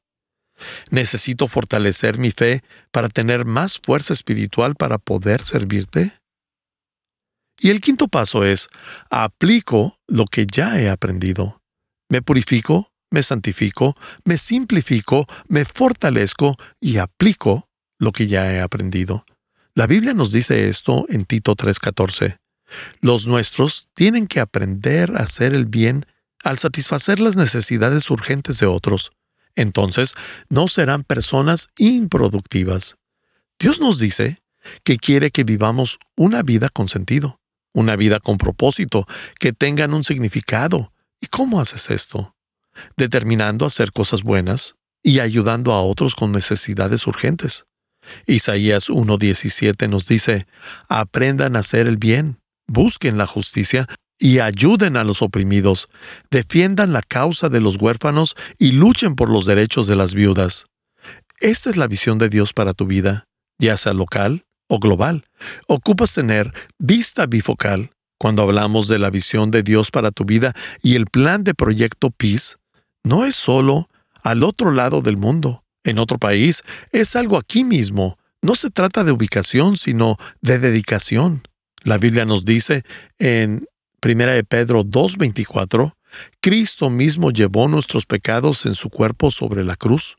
¿Necesito 0.90 1.48
fortalecer 1.48 2.18
mi 2.18 2.30
fe 2.30 2.62
para 2.90 3.08
tener 3.08 3.44
más 3.44 3.78
fuerza 3.78 4.12
espiritual 4.12 4.74
para 4.74 4.98
poder 4.98 5.44
servirte? 5.44 6.12
Y 7.58 7.70
el 7.70 7.80
quinto 7.80 8.08
paso 8.08 8.44
es, 8.44 8.68
aplico 9.10 9.98
lo 10.06 10.26
que 10.26 10.46
ya 10.46 10.78
he 10.80 10.90
aprendido. 10.90 11.62
Me 12.08 12.22
purifico, 12.22 12.92
me 13.10 13.22
santifico, 13.22 13.96
me 14.24 14.36
simplifico, 14.36 15.26
me 15.48 15.64
fortalezco 15.64 16.56
y 16.80 16.98
aplico 16.98 17.68
lo 17.98 18.12
que 18.12 18.26
ya 18.26 18.52
he 18.52 18.60
aprendido. 18.60 19.24
La 19.74 19.86
Biblia 19.86 20.14
nos 20.14 20.32
dice 20.32 20.68
esto 20.68 21.06
en 21.08 21.24
Tito 21.24 21.54
3:14. 21.54 22.38
Los 23.00 23.26
nuestros 23.26 23.88
tienen 23.94 24.26
que 24.26 24.40
aprender 24.40 25.12
a 25.16 25.20
hacer 25.20 25.54
el 25.54 25.66
bien 25.66 26.06
al 26.42 26.58
satisfacer 26.58 27.18
las 27.20 27.36
necesidades 27.36 28.10
urgentes 28.10 28.58
de 28.58 28.66
otros. 28.66 29.12
Entonces, 29.54 30.14
no 30.48 30.68
serán 30.68 31.02
personas 31.02 31.68
improductivas. 31.78 32.96
Dios 33.58 33.80
nos 33.80 33.98
dice 33.98 34.42
que 34.84 34.98
quiere 34.98 35.30
que 35.30 35.44
vivamos 35.44 35.98
una 36.16 36.42
vida 36.42 36.68
con 36.68 36.88
sentido, 36.88 37.40
una 37.72 37.96
vida 37.96 38.20
con 38.20 38.36
propósito, 38.36 39.06
que 39.38 39.52
tengan 39.52 39.94
un 39.94 40.04
significado, 40.04 40.92
¿Y 41.20 41.26
cómo 41.28 41.60
haces 41.60 41.90
esto? 41.90 42.36
Determinando 42.96 43.66
hacer 43.66 43.92
cosas 43.92 44.22
buenas 44.22 44.76
y 45.02 45.20
ayudando 45.20 45.72
a 45.72 45.82
otros 45.82 46.14
con 46.14 46.32
necesidades 46.32 47.06
urgentes. 47.06 47.66
Isaías 48.26 48.88
1.17 48.88 49.88
nos 49.88 50.06
dice, 50.06 50.46
aprendan 50.88 51.56
a 51.56 51.60
hacer 51.60 51.86
el 51.86 51.96
bien, 51.96 52.40
busquen 52.66 53.18
la 53.18 53.26
justicia 53.26 53.86
y 54.18 54.38
ayuden 54.38 54.96
a 54.96 55.04
los 55.04 55.22
oprimidos, 55.22 55.88
defiendan 56.30 56.92
la 56.92 57.02
causa 57.02 57.48
de 57.48 57.60
los 57.60 57.76
huérfanos 57.76 58.34
y 58.58 58.72
luchen 58.72 59.14
por 59.14 59.30
los 59.30 59.44
derechos 59.44 59.86
de 59.86 59.96
las 59.96 60.14
viudas. 60.14 60.64
Esta 61.40 61.70
es 61.70 61.76
la 61.76 61.86
visión 61.86 62.18
de 62.18 62.28
Dios 62.28 62.52
para 62.52 62.72
tu 62.72 62.86
vida, 62.86 63.26
ya 63.58 63.76
sea 63.76 63.92
local 63.92 64.46
o 64.68 64.78
global. 64.78 65.24
Ocupas 65.66 66.14
tener 66.14 66.52
vista 66.78 67.26
bifocal, 67.26 67.90
cuando 68.18 68.42
hablamos 68.42 68.88
de 68.88 68.98
la 68.98 69.10
visión 69.10 69.50
de 69.50 69.62
Dios 69.62 69.90
para 69.90 70.10
tu 70.10 70.24
vida 70.24 70.54
y 70.82 70.94
el 70.94 71.06
plan 71.06 71.44
de 71.44 71.54
Proyecto 71.54 72.10
Peace, 72.10 72.56
no 73.04 73.26
es 73.26 73.36
solo 73.36 73.88
al 74.22 74.42
otro 74.42 74.72
lado 74.72 75.02
del 75.02 75.18
mundo, 75.18 75.62
en 75.84 75.98
otro 75.98 76.18
país, 76.18 76.62
es 76.90 77.14
algo 77.14 77.36
aquí 77.36 77.62
mismo. 77.62 78.18
No 78.42 78.54
se 78.54 78.70
trata 78.70 79.04
de 79.04 79.12
ubicación, 79.12 79.76
sino 79.76 80.16
de 80.40 80.58
dedicación. 80.58 81.42
La 81.86 81.98
Biblia 81.98 82.24
nos 82.24 82.44
dice 82.44 82.82
en 83.20 83.64
1 84.04 84.26
de 84.26 84.42
Pedro 84.42 84.82
2.24, 84.82 85.94
Cristo 86.40 86.90
mismo 86.90 87.30
llevó 87.30 87.68
nuestros 87.68 88.06
pecados 88.06 88.66
en 88.66 88.74
su 88.74 88.90
cuerpo 88.90 89.30
sobre 89.30 89.64
la 89.64 89.76
cruz, 89.76 90.16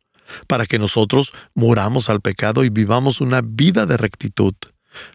para 0.47 0.65
que 0.65 0.79
nosotros 0.79 1.33
muramos 1.55 2.09
al 2.09 2.21
pecado 2.21 2.63
y 2.63 2.69
vivamos 2.69 3.19
una 3.19 3.41
vida 3.43 3.85
de 3.85 3.97
rectitud. 3.97 4.53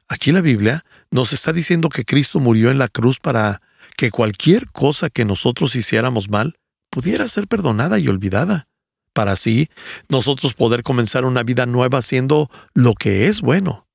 Aquí 0.08 0.30
la 0.30 0.42
Biblia 0.42 0.84
nos 1.10 1.32
está 1.32 1.54
diciendo 1.54 1.88
que 1.88 2.04
Cristo 2.04 2.38
murió 2.38 2.70
en 2.70 2.76
la 2.76 2.88
cruz 2.88 3.18
para 3.18 3.62
que 3.96 4.10
cualquier 4.10 4.70
cosa 4.72 5.08
que 5.08 5.24
nosotros 5.24 5.74
hiciéramos 5.74 6.28
mal 6.28 6.56
pudiera 6.90 7.28
ser 7.28 7.48
perdonada 7.48 7.98
y 7.98 8.08
olvidada, 8.08 8.68
para 9.14 9.32
así 9.32 9.70
nosotros 10.10 10.52
poder 10.52 10.82
comenzar 10.82 11.24
una 11.24 11.44
vida 11.44 11.64
nueva 11.64 12.00
haciendo 12.00 12.50
lo 12.74 12.92
que 12.92 13.28
es 13.28 13.40
bueno. 13.40 13.86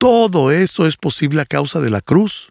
Todo 0.00 0.50
esto 0.50 0.86
es 0.86 0.96
posible 0.96 1.42
a 1.42 1.46
causa 1.46 1.80
de 1.80 1.90
la 1.90 2.00
cruz. 2.00 2.48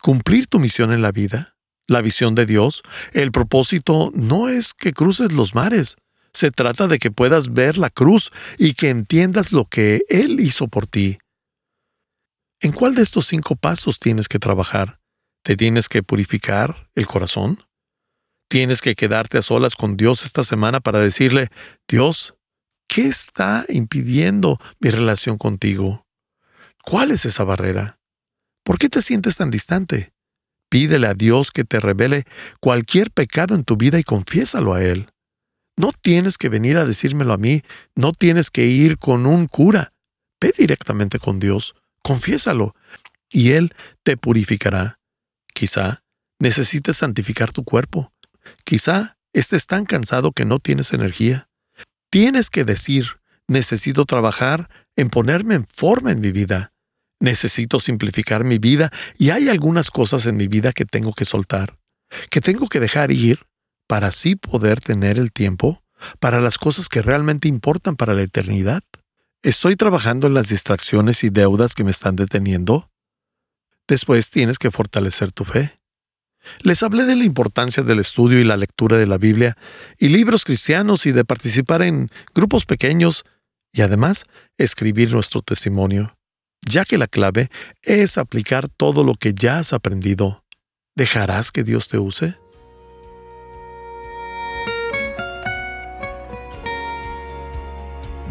Cumplir 0.00 0.46
tu 0.46 0.58
misión 0.58 0.92
en 0.92 1.02
la 1.02 1.12
vida, 1.12 1.56
la 1.86 2.00
visión 2.00 2.34
de 2.34 2.46
Dios, 2.46 2.82
el 3.12 3.32
propósito 3.32 4.10
no 4.14 4.48
es 4.48 4.72
que 4.72 4.92
cruces 4.92 5.32
los 5.32 5.54
mares, 5.54 5.96
se 6.32 6.50
trata 6.50 6.86
de 6.86 6.98
que 6.98 7.10
puedas 7.10 7.52
ver 7.52 7.76
la 7.76 7.90
cruz 7.90 8.30
y 8.58 8.74
que 8.74 8.88
entiendas 8.88 9.52
lo 9.52 9.66
que 9.66 10.02
Él 10.08 10.40
hizo 10.40 10.68
por 10.68 10.86
ti 10.86 11.18
¿En 12.60 12.72
cuál 12.72 12.96
de 12.96 13.02
estos 13.02 13.26
cinco 13.26 13.54
pasos 13.54 14.00
tienes 14.00 14.28
que 14.28 14.40
trabajar? 14.40 14.98
¿Te 15.44 15.56
tienes 15.56 15.88
que 15.88 16.02
purificar 16.02 16.90
el 16.96 17.06
corazón? 17.06 17.62
¿Tienes 18.48 18.80
que 18.80 18.96
quedarte 18.96 19.38
a 19.38 19.42
solas 19.42 19.76
con 19.76 19.96
Dios 19.96 20.24
esta 20.24 20.42
semana 20.42 20.80
para 20.80 20.98
decirle, 20.98 21.48
Dios, 21.86 22.34
¿qué 22.88 23.06
está 23.06 23.64
impidiendo 23.68 24.58
mi 24.80 24.90
relación 24.90 25.38
contigo? 25.38 26.07
¿Cuál 26.88 27.10
es 27.10 27.26
esa 27.26 27.44
barrera? 27.44 27.98
¿Por 28.64 28.78
qué 28.78 28.88
te 28.88 29.02
sientes 29.02 29.36
tan 29.36 29.50
distante? 29.50 30.14
Pídele 30.70 31.06
a 31.06 31.12
Dios 31.12 31.50
que 31.50 31.64
te 31.64 31.80
revele 31.80 32.24
cualquier 32.60 33.10
pecado 33.10 33.54
en 33.54 33.64
tu 33.64 33.76
vida 33.76 33.98
y 33.98 34.04
confiésalo 34.04 34.72
a 34.72 34.82
Él. 34.82 35.10
No 35.76 35.92
tienes 35.92 36.38
que 36.38 36.48
venir 36.48 36.78
a 36.78 36.86
decírmelo 36.86 37.34
a 37.34 37.36
mí, 37.36 37.60
no 37.94 38.12
tienes 38.12 38.50
que 38.50 38.64
ir 38.64 38.96
con 38.96 39.26
un 39.26 39.48
cura. 39.48 39.92
Ve 40.40 40.54
directamente 40.56 41.18
con 41.18 41.40
Dios 41.40 41.74
confiésalo, 42.02 42.74
y 43.30 43.50
Él 43.50 43.74
te 44.02 44.16
purificará. 44.16 44.98
Quizá 45.52 46.02
necesites 46.38 46.96
santificar 46.96 47.52
tu 47.52 47.64
cuerpo. 47.64 48.14
Quizá 48.64 49.18
estés 49.34 49.66
tan 49.66 49.84
cansado 49.84 50.32
que 50.32 50.46
no 50.46 50.58
tienes 50.58 50.94
energía. 50.94 51.50
Tienes 52.08 52.48
que 52.48 52.64
decir, 52.64 53.20
necesito 53.46 54.06
trabajar 54.06 54.70
en 54.96 55.10
ponerme 55.10 55.54
en 55.54 55.66
forma 55.66 56.12
en 56.12 56.20
mi 56.20 56.32
vida. 56.32 56.72
Necesito 57.20 57.80
simplificar 57.80 58.44
mi 58.44 58.58
vida 58.58 58.90
y 59.18 59.30
hay 59.30 59.48
algunas 59.48 59.90
cosas 59.90 60.26
en 60.26 60.36
mi 60.36 60.46
vida 60.46 60.72
que 60.72 60.84
tengo 60.84 61.12
que 61.12 61.24
soltar, 61.24 61.78
que 62.30 62.40
tengo 62.40 62.68
que 62.68 62.80
dejar 62.80 63.10
ir 63.10 63.46
para 63.86 64.08
así 64.08 64.36
poder 64.36 64.80
tener 64.80 65.18
el 65.18 65.32
tiempo 65.32 65.82
para 66.20 66.40
las 66.40 66.58
cosas 66.58 66.88
que 66.88 67.02
realmente 67.02 67.48
importan 67.48 67.96
para 67.96 68.14
la 68.14 68.22
eternidad. 68.22 68.82
¿Estoy 69.42 69.76
trabajando 69.76 70.26
en 70.26 70.34
las 70.34 70.48
distracciones 70.48 71.24
y 71.24 71.30
deudas 71.30 71.74
que 71.74 71.84
me 71.84 71.90
están 71.90 72.16
deteniendo? 72.16 72.90
Después 73.88 74.30
tienes 74.30 74.58
que 74.58 74.70
fortalecer 74.70 75.32
tu 75.32 75.44
fe. 75.44 75.80
Les 76.62 76.82
hablé 76.82 77.04
de 77.04 77.16
la 77.16 77.24
importancia 77.24 77.82
del 77.82 77.98
estudio 77.98 78.38
y 78.38 78.44
la 78.44 78.56
lectura 78.56 78.96
de 78.96 79.06
la 79.06 79.18
Biblia 79.18 79.56
y 79.98 80.08
libros 80.08 80.44
cristianos 80.44 81.06
y 81.06 81.12
de 81.12 81.24
participar 81.24 81.82
en 81.82 82.10
grupos 82.34 82.64
pequeños 82.64 83.24
y 83.72 83.82
además 83.82 84.24
escribir 84.56 85.12
nuestro 85.12 85.42
testimonio, 85.42 86.17
ya 86.66 86.84
que 86.84 86.98
la 86.98 87.06
clave 87.06 87.48
es 87.82 88.18
aplicar 88.18 88.68
todo 88.68 89.04
lo 89.04 89.14
que 89.14 89.32
ya 89.34 89.58
has 89.58 89.72
aprendido. 89.72 90.44
¿Dejarás 90.96 91.52
que 91.52 91.64
Dios 91.64 91.88
te 91.88 91.98
use? 91.98 92.36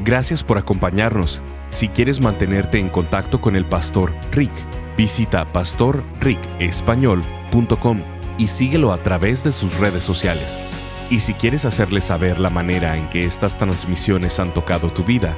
Gracias 0.03 0.43
por 0.43 0.57
acompañarnos. 0.57 1.43
Si 1.69 1.89
quieres 1.89 2.21
mantenerte 2.21 2.79
en 2.79 2.89
contacto 2.89 3.41
con 3.41 3.55
el 3.55 3.67
pastor 3.67 4.15
Rick, 4.31 4.51
visita 4.95 5.51
pastorricespañol.com 5.51 8.03
y 8.37 8.47
síguelo 8.47 8.93
a 8.93 9.03
través 9.03 9.43
de 9.43 9.51
sus 9.51 9.75
redes 9.77 10.03
sociales. 10.03 10.59
Y 11.09 11.21
si 11.21 11.33
quieres 11.33 11.65
hacerle 11.65 12.01
saber 12.01 12.39
la 12.39 12.49
manera 12.49 12.97
en 12.97 13.09
que 13.09 13.25
estas 13.25 13.57
transmisiones 13.57 14.39
han 14.39 14.53
tocado 14.53 14.89
tu 14.89 15.03
vida, 15.03 15.37